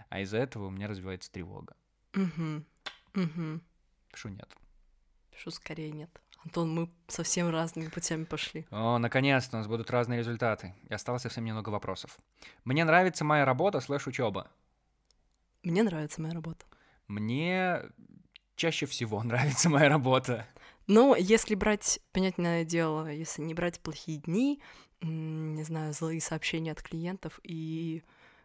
[0.08, 1.74] А из-за этого у меня развивается тревога.
[2.14, 2.64] Угу.
[3.14, 3.60] Угу.
[4.12, 4.48] Пишу нет.
[5.32, 6.10] Пишу скорее нет.
[6.44, 8.66] Антон, мы совсем разными путями пошли.
[8.70, 10.74] О, наконец-то у нас будут разные результаты.
[10.88, 12.18] И осталось совсем немного вопросов.
[12.64, 14.48] Мне нравится моя работа слэш учеба.
[15.62, 16.66] Мне нравится моя работа.
[17.08, 17.82] Мне
[18.56, 20.46] чаще всего нравится моя работа.
[20.86, 24.60] Ну, если брать, понятное дело, если не брать плохие дни,
[25.00, 28.02] не знаю, злые сообщения от клиентов и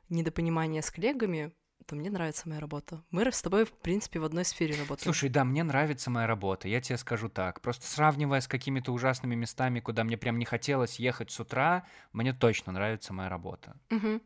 [0.09, 1.51] недопонимание с коллегами,
[1.85, 3.03] то мне нравится моя работа.
[3.11, 5.03] Мы с тобой, в принципе, в одной сфере работаем.
[5.03, 7.61] Слушай, да, мне нравится моя работа, я тебе скажу так.
[7.61, 12.33] Просто сравнивая с какими-то ужасными местами, куда мне прям не хотелось ехать с утра, мне
[12.33, 13.77] точно нравится моя работа.
[13.89, 14.21] Угу.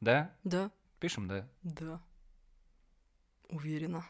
[0.00, 0.34] Да?
[0.44, 0.70] Да.
[1.00, 1.48] Пишем, да?
[1.62, 2.00] Да.
[3.52, 4.04] Уверена.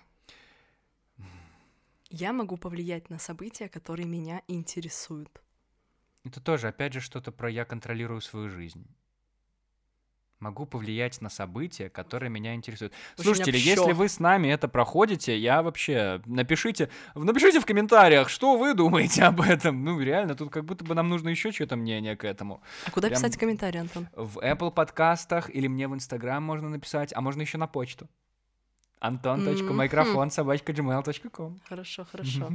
[2.09, 5.43] Я могу повлиять на события, которые меня интересуют.
[6.25, 8.87] Это тоже, опять же, что-то про «я контролирую свою жизнь»
[10.43, 12.93] могу повлиять на события, которые меня интересуют.
[13.17, 18.75] Слушайте, если вы с нами это проходите, я вообще напишите, напишите в комментариях, что вы
[18.75, 19.85] думаете об этом.
[19.85, 22.61] Ну реально, тут как будто бы нам нужно еще что-то мнение к этому.
[22.87, 24.09] А куда Прям писать комментарии, Антон?
[24.15, 28.09] В Apple подкастах или мне в Instagram можно написать, а можно еще на почту.
[29.03, 31.59] Антон.микрофон собачка gmail.com.
[31.69, 32.49] Хорошо, хорошо.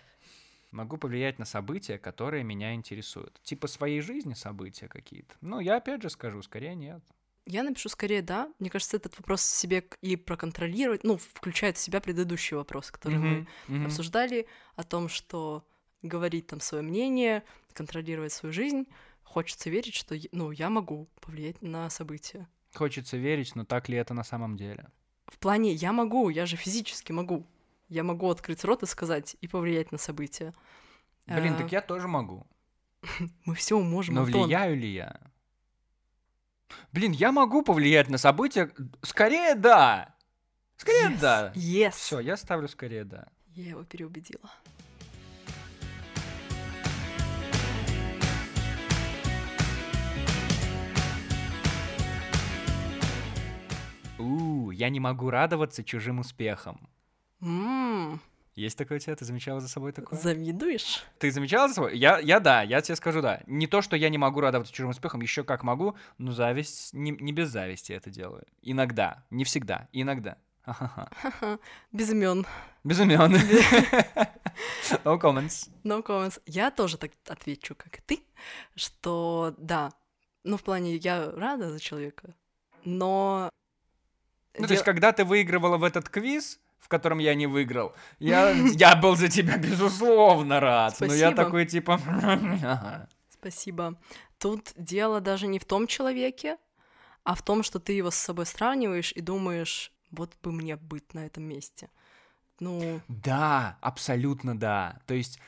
[0.70, 3.40] Могу повлиять на события, которые меня интересуют.
[3.42, 5.34] Типа своей жизни события какие-то.
[5.40, 7.02] Ну, я опять же скажу, скорее нет.
[7.46, 8.52] Я напишу скорее да.
[8.60, 13.46] Мне кажется, этот вопрос себе и проконтролировать, ну, включает в себя предыдущий вопрос, который mm-hmm.
[13.68, 13.86] мы mm-hmm.
[13.86, 15.66] обсуждали, о том, что
[16.02, 18.86] говорить там свое мнение, контролировать свою жизнь.
[19.24, 22.48] Хочется верить, что ну, я могу повлиять на события.
[22.72, 24.88] Хочется верить, но так ли это на самом деле?
[25.32, 27.46] В плане я могу, я же физически могу.
[27.88, 30.52] Я могу открыть рот и сказать, и повлиять на события.
[31.26, 31.56] Блин, а...
[31.56, 32.46] так я тоже могу.
[33.46, 34.16] Мы все можем.
[34.16, 34.44] Но Антон.
[34.44, 35.20] влияю ли я?
[36.92, 38.70] Блин, я могу повлиять на события.
[39.00, 40.14] Скорее да.
[40.76, 41.20] Скорее yes.
[41.20, 41.52] да.
[41.54, 41.92] Yes.
[41.92, 43.28] Все, я ставлю скорее да.
[43.54, 44.50] Я его переубедила.
[54.22, 56.88] У, я не могу радоваться чужим успехам.
[57.40, 58.20] М,
[58.54, 59.16] Есть такое у тебя?
[59.16, 60.18] Ты замечала за собой такое?
[60.18, 61.04] Завидуешь?
[61.18, 61.96] Ты замечала за собой?
[61.98, 63.40] Я, я да, я тебе скажу да.
[63.46, 67.10] Не то, что я не могу радоваться чужим успехам, еще как могу, но зависть, не,
[67.10, 68.44] не без зависти это делаю.
[68.62, 70.36] Иногда, не всегда, иногда.
[70.64, 71.58] Ха-ха.
[71.90, 72.46] Без имен.
[72.84, 73.36] Без имен.
[75.04, 75.70] No comments.
[75.82, 76.40] No comments.
[76.46, 78.20] Я тоже так отвечу, как и ты,
[78.76, 79.90] что да,
[80.44, 82.34] ну, в плане, я рада за человека,
[82.84, 83.48] но...
[84.58, 88.50] Ну, то есть, когда ты выигрывала в этот квиз, в котором я не выиграл, я,
[88.74, 90.96] я был за тебя, безусловно, рад.
[91.00, 91.34] Но я Спасибо.
[91.34, 92.00] такой, типа...
[92.22, 93.08] ага.
[93.30, 93.98] Спасибо.
[94.38, 96.58] Тут дело даже не в том человеке,
[97.24, 101.14] а в том, что ты его с собой сравниваешь и думаешь, вот бы мне быть
[101.14, 101.88] на этом месте.
[102.60, 105.00] Ну, Да, абсолютно да.
[105.06, 105.40] То есть,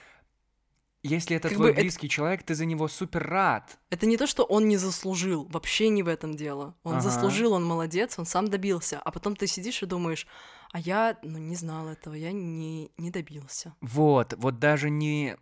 [1.07, 3.79] если это Как твой бы это- близкий человек, ты за него супер рад.
[3.91, 6.75] это не то, что он не заслужил, вообще не в этом дело.
[6.83, 7.03] Он Ага.
[7.03, 8.99] заслужил, он молодец, он сам добился.
[8.99, 10.27] А потом ты сидишь и думаешь,
[10.73, 13.75] а я, ну, не знал этого, я не, не добился.
[13.81, 15.37] Вот, вот даже не,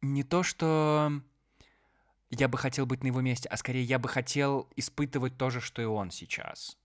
[0.00, 1.12] не то, что
[2.30, 5.60] я бы хотел быть на его месте, а скорее я бы хотел испытывать то же,
[5.60, 6.78] что и он сейчас.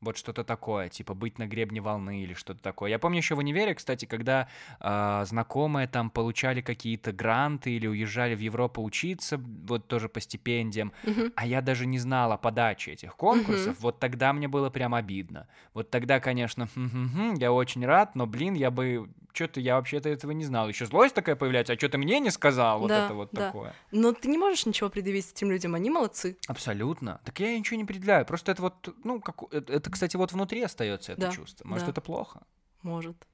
[0.00, 2.88] Вот что-то такое, типа быть на гребне волны или что-то такое.
[2.90, 4.46] Я помню еще в универе, кстати, когда
[4.78, 10.92] а, знакомые там получали какие-то гранты или уезжали в Европу учиться, вот тоже по стипендиям,
[11.02, 11.32] Мгм.
[11.34, 15.48] а я даже не знала подачи этих конкурсов, вот тогда мне было прям обидно.
[15.74, 16.68] Вот тогда, конечно,
[17.38, 19.08] я очень рад, но, блин, я бы...
[19.34, 20.68] Что-то я вообще-то этого не знал.
[20.68, 22.80] Еще злость такая появляется, а что ты мне не сказал?
[22.80, 23.46] Вот Да, это вот да.
[23.46, 23.72] такое.
[23.92, 26.36] Но ты не можешь ничего предъявить этим людям, они молодцы.
[26.48, 27.20] Абсолютно.
[27.24, 28.24] Так я ничего не предъявляю.
[28.26, 29.42] Просто это вот, ну, как...
[29.52, 31.66] Это, это, кстати, вот внутри остается это Да, чувство.
[31.66, 31.90] Может, да.
[31.92, 32.42] это плохо?
[32.82, 33.26] Может.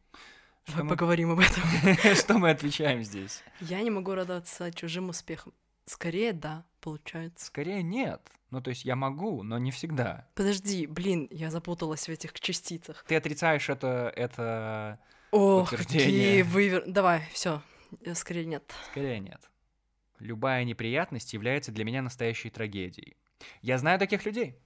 [0.67, 2.15] Что мы- поговорим об этом.
[2.15, 3.43] Что мы отвечаем здесь?
[3.61, 5.53] Я не могу радоваться чужим успехам.
[5.87, 7.45] Скорее, да, получается.
[7.45, 8.23] Скорее нет.
[8.51, 10.29] Ну, то есть я могу, но не всегда.
[10.35, 13.05] Подожди, блин, я запуталась в этих частицах.
[13.07, 14.99] Ты отрицаешь это, это...
[15.33, 16.85] Ох, какие вывер...
[16.87, 17.61] Давай, все.
[18.15, 18.73] Скорее нет.
[18.93, 19.41] Скорее нет.
[20.21, 23.17] Любая неприятность является для меня настоящей трагедией.
[23.61, 24.57] Я знаю таких людей.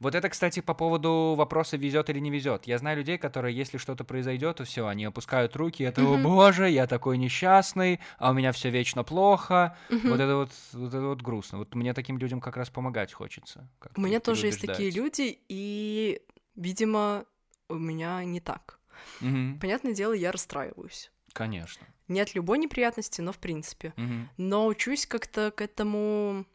[0.00, 2.66] Вот это, кстати, по поводу вопроса везет или не везет.
[2.66, 6.68] Я знаю людей, которые, если что-то произойдет, то все, они опускают руки, это о боже,
[6.68, 9.76] я такой несчастный, а у меня все вечно плохо.
[9.90, 11.58] Вот это вот, вот это вот грустно.
[11.58, 13.68] Вот мне таким людям как раз помогать хочется.
[13.96, 16.20] У меня тоже есть такие люди, и,
[16.54, 17.24] видимо,
[17.68, 18.78] у меня не так.
[19.20, 19.58] Мгм.
[19.60, 21.10] Понятное дело, я расстраиваюсь.
[21.32, 21.86] Конечно.
[22.08, 23.92] Не от любой неприятности, но в принципе.
[23.96, 24.30] Мгм.
[24.36, 26.46] Но учусь как-то к этому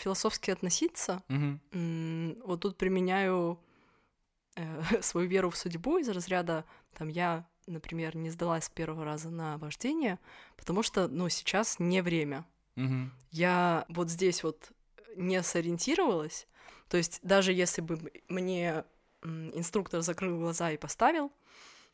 [0.00, 1.22] философски относиться.
[1.28, 3.58] М, Вот тут применяю
[4.56, 4.62] э,
[5.02, 9.58] свою веру в судьбу из разряда, там, я, например, не сдалась с первого раза на
[9.58, 10.18] вождение,
[10.56, 12.44] потому что, ну, сейчас не время.
[12.76, 13.12] Мгм.
[13.30, 14.72] Я вот здесь вот
[15.16, 16.46] не сориентировалась,
[16.88, 18.84] то есть даже если бы мне
[19.22, 21.30] инструктор закрыл глаза и поставил,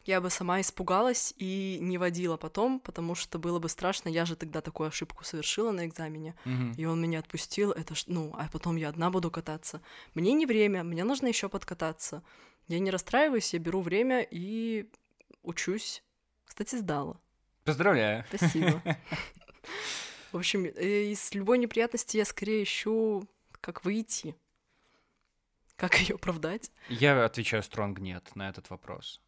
[0.07, 4.37] я бы сама испугалась и не водила потом, потому что было бы страшно, я же
[4.37, 6.73] тогда такую ошибку совершила на экзамене, Мгм.
[6.73, 9.81] и он меня отпустил, это ж, ну, а потом я одна буду кататься.
[10.15, 12.23] Мне не время, мне нужно еще подкататься.
[12.69, 14.89] Я не расстраиваюсь, я беру время и
[15.43, 16.03] учусь.
[16.45, 17.21] Кстати, сдала.
[17.65, 18.25] Поздравляю.
[18.29, 18.83] Спасибо.
[20.33, 23.29] В общем, э, из любой неприятности я скорее ищу,
[23.61, 24.37] как выйти,
[25.77, 26.71] как ее оправдать.
[26.89, 29.21] Я отвечаю стронг нет на этот вопрос.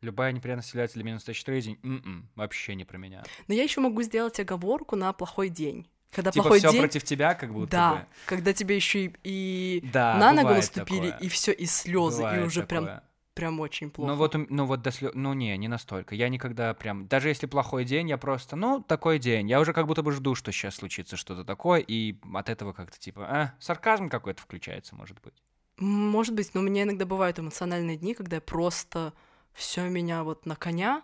[0.00, 1.78] Любая неприятность является для меня настоящей трагедией.
[1.82, 3.24] М-м, вообще не про меня.
[3.48, 5.88] Но я еще могу сделать оговорку на плохой день.
[6.10, 9.80] Когда типа плохой все день, против тебя, как будто да, когда тебе еще и, и
[9.82, 9.90] бы.
[9.92, 11.26] Да, на ногу наступили, такое.
[11.26, 13.02] и все, и слезы, и Бывает уже прям, такое.
[13.34, 14.12] прям очень плохо.
[14.12, 16.14] Ну вот, ну вот до слез, ну не, не настолько.
[16.14, 19.50] Я никогда прям, даже если плохой день, я просто, ну такой день.
[19.50, 22.98] Я уже как будто бы жду, что сейчас случится что-то такое, и от этого как-то
[22.98, 25.42] типа, а, сарказм какой-то включается, может быть.
[25.76, 29.12] Может быть, но у меня иногда бывают эмоциональные дни, когда я просто
[29.58, 31.02] все меня вот на коня.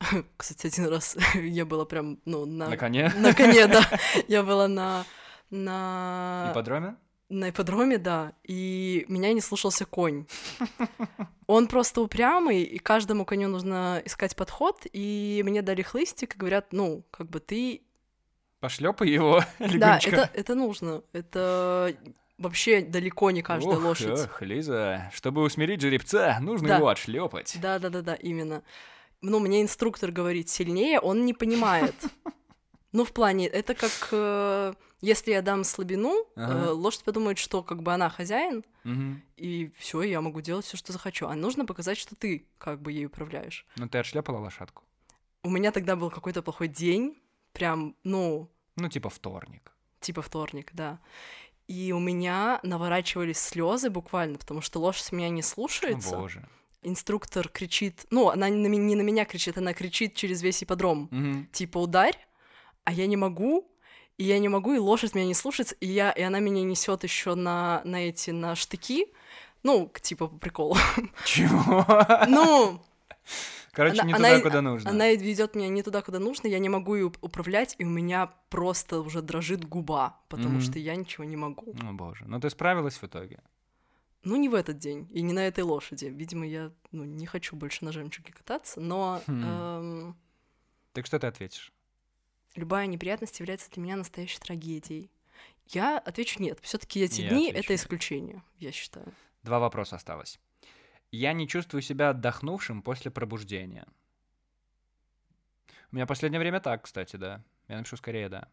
[0.36, 2.68] Кстати, один раз я была прям, ну, на...
[2.68, 3.12] На коне?
[3.16, 3.82] На коне, да.
[4.28, 5.04] Я была на...
[5.50, 6.48] На...
[6.50, 6.96] Ипподроме?
[7.28, 10.26] На ипподроме, да, и меня не слушался конь.
[11.46, 16.72] Он просто упрямый, и каждому коню нужно искать подход, и мне дали хлыстик, и говорят,
[16.72, 17.82] ну, как бы ты...
[18.60, 20.10] Пошлепай его Да, легонечко.
[20.10, 21.96] это, это нужно, это
[22.38, 24.18] вообще далеко не каждая Ох, лошадь.
[24.20, 26.76] ох, Лиза, чтобы усмирить жеребца, нужно Да.
[26.76, 27.56] его отшлепать.
[27.60, 28.62] Да, да, да, да, именно.
[29.22, 31.94] Ну, мне инструктор говорит сильнее, он не понимает.
[32.92, 34.72] Ну, в плане, это как э,
[35.02, 36.72] если я дам слабину, э, Ага.
[36.72, 39.22] лошадь подумает, что как бы она хозяин, Мгм.
[39.36, 41.26] и все, я могу делать все, что захочу.
[41.26, 43.66] А нужно показать, что ты как бы ей управляешь.
[43.76, 44.82] Ну ты отшлепала лошадку?
[45.42, 47.18] У меня тогда был какой-то плохой день,
[47.52, 49.72] прям, ну, Ну типа вторник.
[50.00, 50.98] типа вторник, да.
[51.68, 56.16] И у меня наворачивались слезы буквально, потому что лошадь меня не О слушается.
[56.16, 56.42] боже.
[56.82, 61.48] инструктор кричит, ну, она не на, меня кричит, она кричит через весь ипподром, Мгм.
[61.52, 62.16] типа ударь,
[62.84, 63.66] а я не могу,
[64.18, 67.02] и я не могу, и лошадь меня не слушается, и я, и она меня несет
[67.02, 69.06] еще на, на эти, на штыки,
[69.64, 70.76] ну, типа по приколу.
[71.24, 71.84] Чего?
[72.28, 72.80] Ну,
[73.76, 74.90] Короче, она- не туда, куда нужно.
[74.90, 78.32] она ведет меня не туда, куда нужно, я не могу ее управлять, и у меня
[78.48, 80.60] просто уже дрожит губа, потому Мгм.
[80.62, 81.74] что я ничего не могу.
[81.82, 82.24] О, боже.
[82.26, 83.40] Ну, ты справилась в итоге.
[84.22, 86.06] Ну, не в этот день, и не на этой лошади.
[86.06, 89.44] Видимо, я ну, не хочу больше на жемчуге кататься, но Хм.
[89.44, 90.16] эм,
[90.94, 91.70] Так что ты ответишь?
[92.54, 95.10] любая неприятность является для меня настоящей трагедией.
[95.68, 96.58] Я отвечу нет.
[96.62, 97.80] Все-таки эти Я дни это нет.
[97.80, 99.12] исключение, я считаю.
[99.42, 100.40] Два вопроса осталось.
[101.12, 103.86] Я не чувствую себя отдохнувшим после пробуждения.
[105.92, 107.42] У меня последнее время так, кстати, да.
[107.68, 108.48] Я напишу скорее да.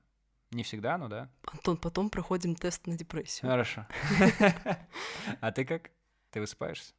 [0.52, 1.30] Не всегда, но да.
[1.46, 3.50] Антон, потом проходим тест на депрессию.
[3.50, 3.88] Хорошо.
[5.42, 5.90] А ты как?
[6.30, 6.94] Ты высыпаешься?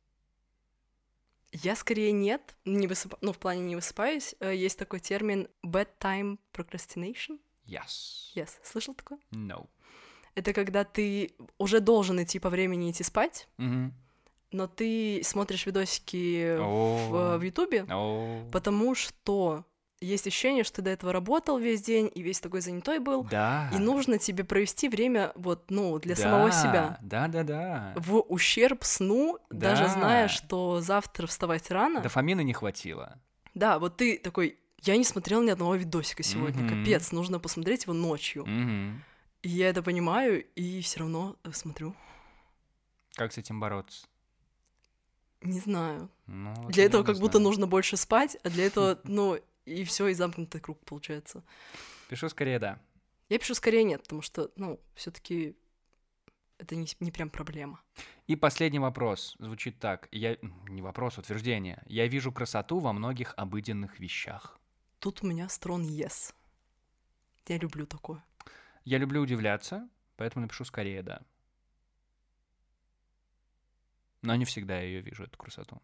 [1.53, 3.17] Я скорее нет, не высыпа...
[3.21, 4.35] ну, в плане не высыпаюсь.
[4.41, 7.39] Э, Есть такой термин bedtime procrastination.
[7.65, 8.33] Yes.
[8.35, 9.21] Yes, слышал такое?
[9.31, 9.69] No.
[10.35, 13.95] Это когда ты уже должен идти по времени идти спать, Мгм.
[14.55, 17.85] Но ты смотришь видосики в Ютубе,
[18.53, 19.65] потому что
[20.01, 23.71] есть ощущение, что ты до этого работал весь день и весь такой занятой был, Да.
[23.73, 26.99] и нужно тебе провести время вот, ну, для самого себя.
[27.01, 27.93] Да, да, да.
[27.97, 29.89] В ущерб сну, даже Да.
[29.89, 32.01] зная, что завтра вставать рано.
[32.01, 33.19] Дофамина не хватило.
[33.55, 36.81] Да, вот ты такой, я не смотрел ни одного видосика сегодня, Мгм.
[36.81, 38.45] капец, нужно посмотреть его ночью.
[38.47, 39.03] Мгм.
[39.43, 41.95] И я это понимаю, и все равно смотрю.
[43.15, 44.07] Как с этим бороться?
[45.45, 46.11] Не знаю.
[46.27, 47.45] Ну, вот Для этого как будто знаю.
[47.45, 51.43] нужно больше спать, а для этого, ну, и все, и замкнутый круг получается.
[52.09, 52.81] Пишу скорее да.
[53.29, 55.57] Я пишу скорее нет, потому что, ну, все-таки
[56.59, 57.81] это не, не прям проблема.
[58.27, 60.09] И последний вопрос звучит так.
[60.13, 60.39] Я...
[60.69, 61.83] Не вопрос, утверждение.
[61.87, 64.59] Я вижу красоту во многих обыденных вещах.
[64.99, 66.33] Тут у меня строн yes.
[67.49, 68.25] Я люблю такое.
[68.85, 71.21] Я люблю удивляться, поэтому напишу скорее да.
[74.25, 75.81] Но не всегда я ее вижу, эту красоту.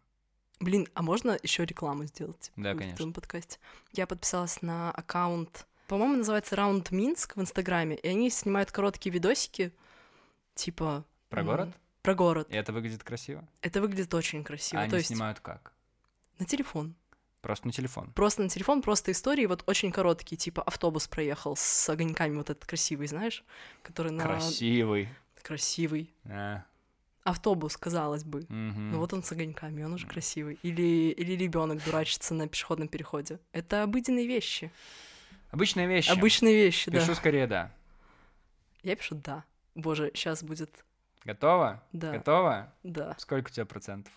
[0.59, 2.51] Блин, а можно еще рекламу сделать?
[2.55, 2.97] Да, в конечно.
[2.97, 3.59] твоем подкасте.
[3.93, 9.73] Я подписалась на аккаунт, по-моему, называется Раунд Минск в Инстаграме, и они снимают короткие видосики,
[10.55, 11.05] типа...
[11.29, 11.69] Про город?
[12.01, 12.47] Про город.
[12.49, 13.47] И это выглядит красиво?
[13.61, 14.81] Это выглядит очень красиво.
[14.81, 15.73] а они То есть снимают как?
[16.41, 16.95] на телефон.
[17.41, 18.11] Просто на телефон.
[18.13, 22.65] Просто на телефон, просто истории вот очень короткие, типа автобус проехал с огоньками вот этот
[22.65, 23.43] красивый, знаешь,
[23.83, 24.23] который на...
[24.23, 25.09] Красивый.
[25.41, 26.13] Красивый.
[26.25, 26.63] А,
[27.23, 28.45] Автобус, казалось бы.
[28.49, 28.91] мгм.
[28.91, 30.57] Ну вот он с огоньками, он уже красивый.
[30.63, 33.39] Или, или ребенок дурачится на пешеходном переходе.
[33.51, 34.71] Это обыденные вещи.
[35.51, 36.09] Обычные вещи.
[36.09, 36.99] Обычные вещи, да.
[36.99, 37.71] Пишу скорее да.
[38.83, 39.43] Я пишу да.
[39.75, 40.83] Боже, сейчас будет
[41.23, 41.83] Готово?
[41.91, 42.11] да.
[42.13, 42.73] Готово?
[42.83, 43.15] Да.
[43.19, 44.11] Сколько у тебя процентов?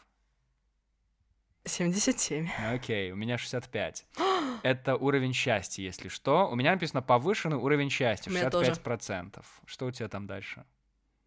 [1.67, 2.49] 77.
[2.73, 4.07] Окей, у меня 65.
[4.63, 6.49] Это уровень счастья, если что.
[6.49, 8.73] У меня написано повышенный уровень счастья, У меня тоже.
[8.73, 9.43] 65%.
[9.67, 10.65] Что у тебя там дальше?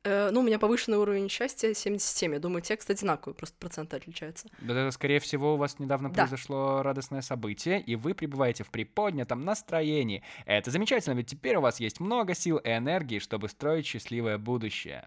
[0.07, 2.33] Э, ну, у меня повышенный уровень счастья 77.
[2.33, 4.47] Я думаю, текст одинаковый, просто проценты отличаются.
[4.61, 6.21] Вот это, скорее всего, у вас недавно Да.
[6.23, 10.23] произошло радостное событие, и вы пребываете в приподнятом настроении.
[10.45, 15.05] Это замечательно, ведь теперь у вас есть много сил и энергии, чтобы строить счастливое будущее.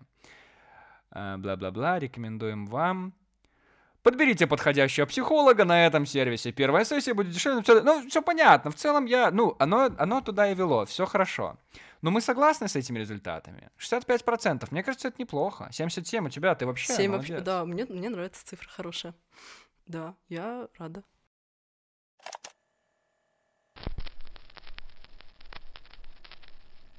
[1.11, 3.15] А, Бла-бла-бла, рекомендуем вам.
[4.03, 6.53] Подберите подходящего психолога на этом сервисе.
[6.53, 7.63] Первая сессия будет дешевле.
[7.83, 8.71] Ну, все понятно.
[8.71, 9.31] В целом я...
[9.31, 10.85] Ну, оно, оно туда и вело.
[10.87, 11.57] Все хорошо.
[12.03, 13.71] Но мы согласны с этими результатами.
[13.79, 14.69] 65%.
[14.71, 15.69] Мне кажется, это неплохо.
[15.71, 17.47] 77 у тебя, ты вообще 7 вообще, молодец.
[17.47, 19.15] да, мне, мне нравится цифра хорошая.
[19.87, 21.03] Да, я рада.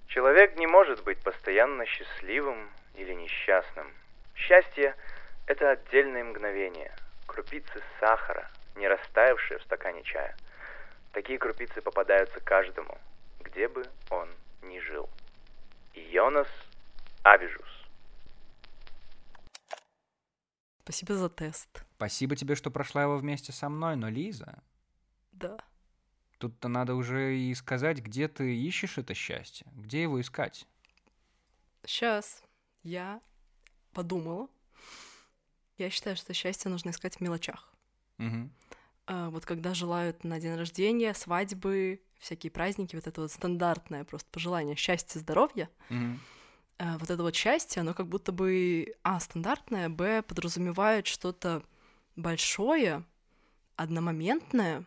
[0.08, 3.88] Человек не может быть постоянно счастливым или несчастным.
[4.36, 4.96] Счастье–
[5.48, 6.94] это отдельные мгновения,
[7.26, 10.36] крупицы сахара, не растаявшие в стакане чая.
[11.14, 12.98] Такие крупицы попадаются каждому,
[13.40, 14.30] где бы он
[14.64, 15.10] ни жил.
[15.94, 16.48] Йонас
[17.24, 17.68] Авижус.
[20.84, 21.86] Спасибо за тест.
[21.96, 24.64] Спасибо тебе, что прошла его вместе со мной, но, Лиза,
[25.32, 25.58] Да.
[26.40, 30.68] тут-то надо уже и сказать, где ты ищешь это счастье, где его искать.
[31.86, 32.44] Сейчас
[32.84, 33.22] я
[33.94, 34.48] подумала.
[35.78, 37.72] Я считаю, что счастье нужно искать в мелочах.
[38.18, 38.52] Мгм.
[39.08, 44.30] А, вот когда желают на день рождения, свадьбы, всякие праздники, вот это вот стандартное просто
[44.32, 45.70] пожелание счастья, здоровья,
[46.78, 51.64] а, вот это вот счастье, оно как будто бы, а, стандартное, б, подразумевает что-то
[52.16, 53.04] большое,
[53.76, 54.86] одномоментное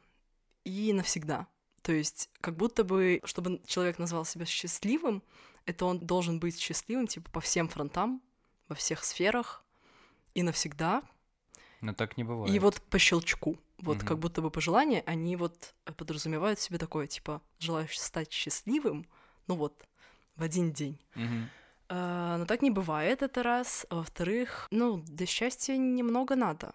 [0.65, 1.47] и навсегда.
[1.83, 5.23] То есть как будто бы, чтобы человек назвал себя счастливым,
[5.67, 8.23] это он должен быть счастливым, типа, по всем фронтам,
[8.69, 9.65] во всех сферах
[10.35, 11.03] и навсегда.
[11.81, 12.55] Но так не бывает.
[12.55, 14.07] И вот по щелчку, вот угу.
[14.07, 19.07] как будто бы пожелания, они вот подразумевают в себе такое, типа, желаешь стать счастливым,
[19.47, 19.87] ну вот,
[20.37, 20.99] в один день.
[21.15, 21.49] Угу.
[21.91, 23.87] А, но так не бывает, это раз.
[23.91, 26.73] А во-вторых, ну, для счастья немного надо.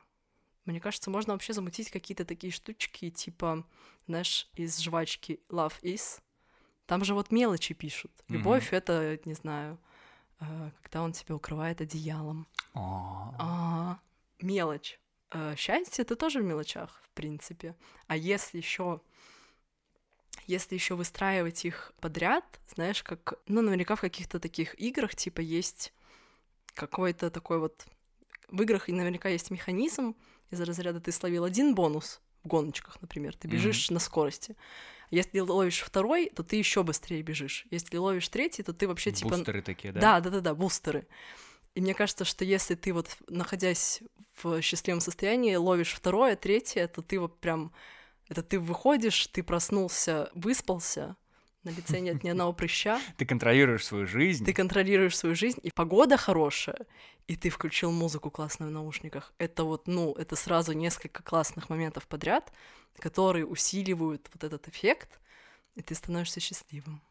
[0.66, 3.66] Мне кажется, можно вообще замутить какие-то такие штучки, типа,
[4.08, 6.22] знаешь, из жвачки Love is.
[6.86, 8.12] Там же вот мелочи пишут.
[8.28, 8.78] Любовь mm-hmm.
[8.78, 9.80] это, не знаю,
[10.40, 12.48] э, когда он тебя укрывает одеялом.
[12.74, 13.34] Oh.
[13.40, 14.00] А,
[14.42, 15.00] мелочь.
[15.32, 17.76] Э, счастье это тоже в мелочах, в принципе.
[18.08, 19.02] А если еще
[20.48, 25.94] если еще выстраивать их подряд, знаешь, как, ну, наверняка в каких-то таких играх, типа, есть
[26.74, 27.86] какой-то такой вот...
[28.48, 30.16] В играх и наверняка есть механизм,
[30.50, 33.94] из разряда ты словил один бонус в гоночках, например, ты бежишь mm-hmm.
[33.94, 34.56] на скорости.
[35.12, 37.68] Если ловишь второй, то ты еще быстрее бежишь.
[37.70, 39.30] Если ловишь третий, то ты вообще типа...
[39.30, 40.00] Бустеры такие, да?
[40.00, 41.08] Да, да, да, да, бустеры.
[41.76, 44.02] И мне кажется, что если ты вот, находясь
[44.42, 47.72] в счастливом состоянии, ловишь второе, третье, то ты вот прям
[48.28, 51.16] это ты выходишь, ты проснулся, выспался,
[51.64, 53.00] на лице нет ни одного прыща.
[53.18, 54.46] Ты контролируешь свою жизнь.
[54.46, 56.86] Ты контролируешь свою жизнь, и погода хорошая,
[57.28, 59.34] и ты включил музыку классную в наушниках.
[59.40, 62.54] Это вот, ну, это сразу несколько классных моментов подряд,
[62.98, 65.20] которые усиливают вот этот эффект,
[65.76, 67.02] и ты становишься счастливым.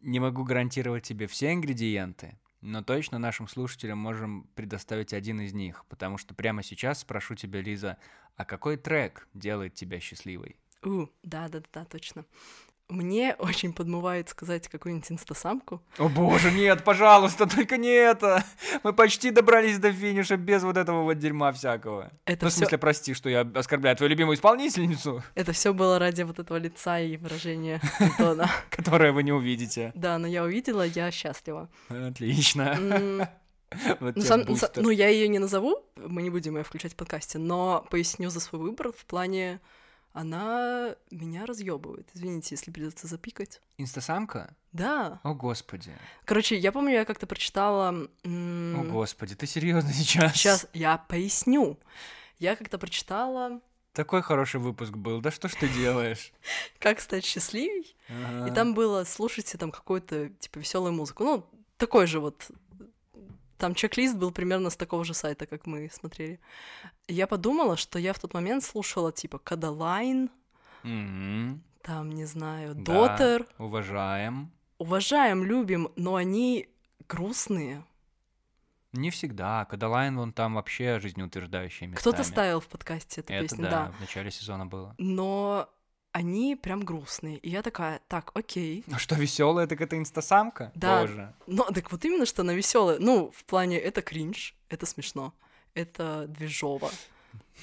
[0.00, 5.84] Не могу гарантировать тебе все ингредиенты, но точно нашим слушателям можем предоставить один из них,
[5.88, 7.98] потому что прямо сейчас спрошу тебя, Лиза,
[8.36, 10.56] а какой трек делает тебя счастливой?
[10.82, 12.24] У, да-да-да, точно.
[12.88, 15.82] Мне очень подмывает сказать какую-нибудь инстасамку.
[15.98, 18.44] О боже, нет, пожалуйста, только не это.
[18.82, 22.12] Мы почти добрались до финиша без вот этого вот дерьма всякого.
[22.26, 22.56] Это ну, всё...
[22.56, 25.22] в смысле, прости, что я оскорбляю твою любимую исполнительницу.
[25.34, 28.50] Это все было ради вот этого лица и выражения Антона.
[28.70, 29.92] Которое вы не увидите.
[29.94, 31.70] Да, но я увидела, я счастлива.
[31.88, 33.30] Отлично.
[33.98, 34.44] Вот ну, сам,
[34.76, 38.38] ну, я ее не назову, мы не будем ее включать в подкасте, но поясню за
[38.38, 39.60] свой выбор в плане
[40.14, 42.08] она меня разъебывает.
[42.14, 43.60] Извините, если придется запикать.
[43.78, 44.54] Инстасамка?
[44.72, 45.20] Да.
[45.24, 45.92] О, господи.
[46.24, 48.08] Короче, я помню, я как-то прочитала...
[48.22, 50.32] М- О, господи, ты серьезно сейчас?
[50.34, 51.78] Сейчас я поясню.
[52.38, 53.60] Я как-то прочитала...
[53.92, 56.32] Такой хороший выпуск был, да что ж ты делаешь?
[56.80, 57.96] Как стать счастливей?
[58.48, 61.24] И там было, слушайте там какую-то, типа, веселую музыку.
[61.24, 61.46] Ну,
[61.76, 62.50] такой же вот
[63.64, 66.38] там чек-лист был примерно с такого же сайта, как мы смотрели.
[67.08, 70.28] я подумала, что я в тот момент слушала типа Кадалайн,
[70.82, 71.58] mm-hmm.
[71.80, 73.46] там, не знаю, Дотер.
[73.58, 74.50] Да, уважаем.
[74.76, 76.68] Уважаем, любим, но они
[77.08, 77.82] грустные.
[78.92, 79.64] Не всегда.
[79.64, 82.00] Кадалайн, вон там вообще жизнеутверждающие местами.
[82.00, 83.92] Кто-то ставил в подкасте эту Это песню, да, да.
[83.92, 84.94] в начале сезона было.
[84.98, 85.70] Но
[86.14, 87.38] они прям грустные.
[87.38, 88.84] И я такая, так, окей.
[88.86, 90.70] Ну что, веселая, так это инстасамка?
[90.76, 91.00] Да.
[91.00, 91.34] Боже.
[91.48, 92.98] Ну, так вот именно, что она веселая.
[93.00, 95.34] Ну, в плане, это кринж, это смешно,
[95.74, 96.90] это движово.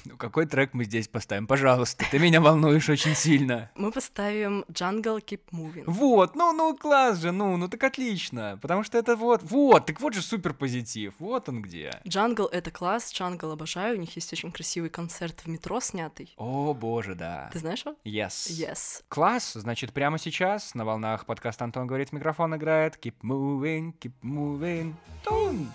[0.05, 1.47] Ну, какой трек мы здесь поставим?
[1.47, 3.69] Пожалуйста, ты меня волнуешь очень сильно.
[3.75, 5.83] Мы поставим Jungle Keep Moving.
[5.85, 8.57] Вот, ну, ну, класс же, ну, ну, так отлично.
[8.61, 11.91] Потому что это вот, вот, так вот же супер позитив, вот он где.
[12.05, 16.33] Jungle— это класс, Jungle обожаю, у них есть очень красивый концерт в метро снятый.
[16.37, 17.49] О, боже, да.
[17.53, 17.95] Ты знаешь его?
[18.03, 18.49] Yes.
[18.49, 19.03] Yes.
[19.07, 22.97] Класс, значит, прямо сейчас на волнах подкаст Антон говорит, микрофон играет.
[23.01, 25.69] Keep moving, keep moving, тун.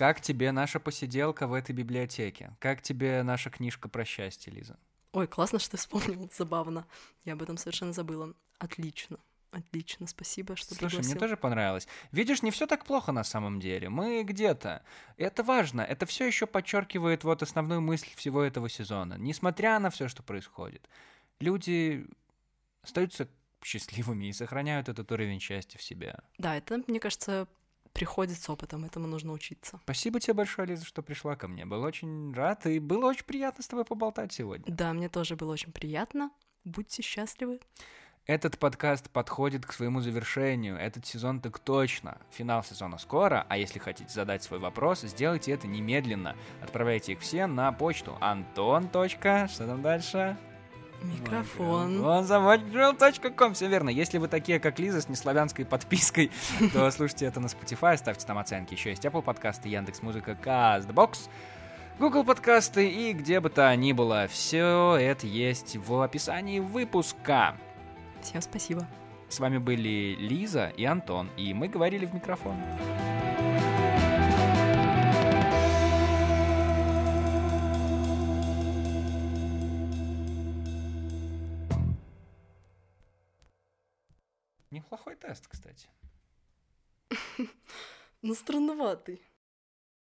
[0.00, 2.56] Как тебе наша посиделка в этой библиотеке?
[2.58, 4.78] Как тебе наша книжка про счастье, Лиза?
[5.12, 6.86] Ой, классно, что ты вспомнил, забавно.
[7.26, 8.32] Я об этом совершенно забыла.
[8.58, 9.18] Отлично.
[9.50, 11.10] Отлично, спасибо, что Слушай, пригласил.
[11.10, 11.86] мне тоже понравилось.
[12.12, 13.90] Видишь, не все так плохо на самом деле.
[13.90, 14.82] Мы где-то.
[15.18, 15.82] Это важно.
[15.82, 19.18] Это все еще подчеркивает вот основную мысль всего этого сезона.
[19.18, 20.88] Несмотря на все, что происходит,
[21.40, 22.06] люди
[22.80, 23.28] остаются
[23.62, 26.20] счастливыми и сохраняют этот уровень счастья в себе.
[26.38, 27.46] Да, это, мне кажется,
[27.92, 29.80] приходит с опытом, этому нужно учиться.
[29.84, 31.66] Спасибо тебе большое, Лиза, что пришла ко мне.
[31.66, 34.72] Был очень рад, и было очень приятно с тобой поболтать сегодня.
[34.72, 36.30] Да, мне тоже было очень приятно.
[36.64, 37.60] Будьте счастливы.
[38.26, 40.76] Этот подкаст подходит к своему завершению.
[40.76, 42.20] Этот сезон так точно.
[42.30, 46.36] Финал сезона скоро, а если хотите задать свой вопрос, сделайте это немедленно.
[46.62, 48.88] Отправляйте их все на почту антон.
[48.88, 50.36] Что там дальше?
[51.02, 52.04] Микрофон.
[52.04, 53.88] Он заводил.ком, все верно.
[53.90, 56.30] Если вы такие, как Лиза, с неславянской подпиской,
[56.72, 58.74] то слушайте это на Spotify, ставьте там оценки.
[58.74, 61.28] Еще есть Apple подкасты, Яндекс Музыка, Castbox,
[61.98, 64.26] Google подкасты и где бы то ни было.
[64.28, 67.56] Все это есть в описании выпуска.
[68.22, 68.86] Всем спасибо.
[69.28, 72.56] С вами были Лиза и Антон, и мы говорили в микрофон.
[84.70, 85.88] Неплохой тест, кстати.
[88.22, 89.22] Ну, странноватый.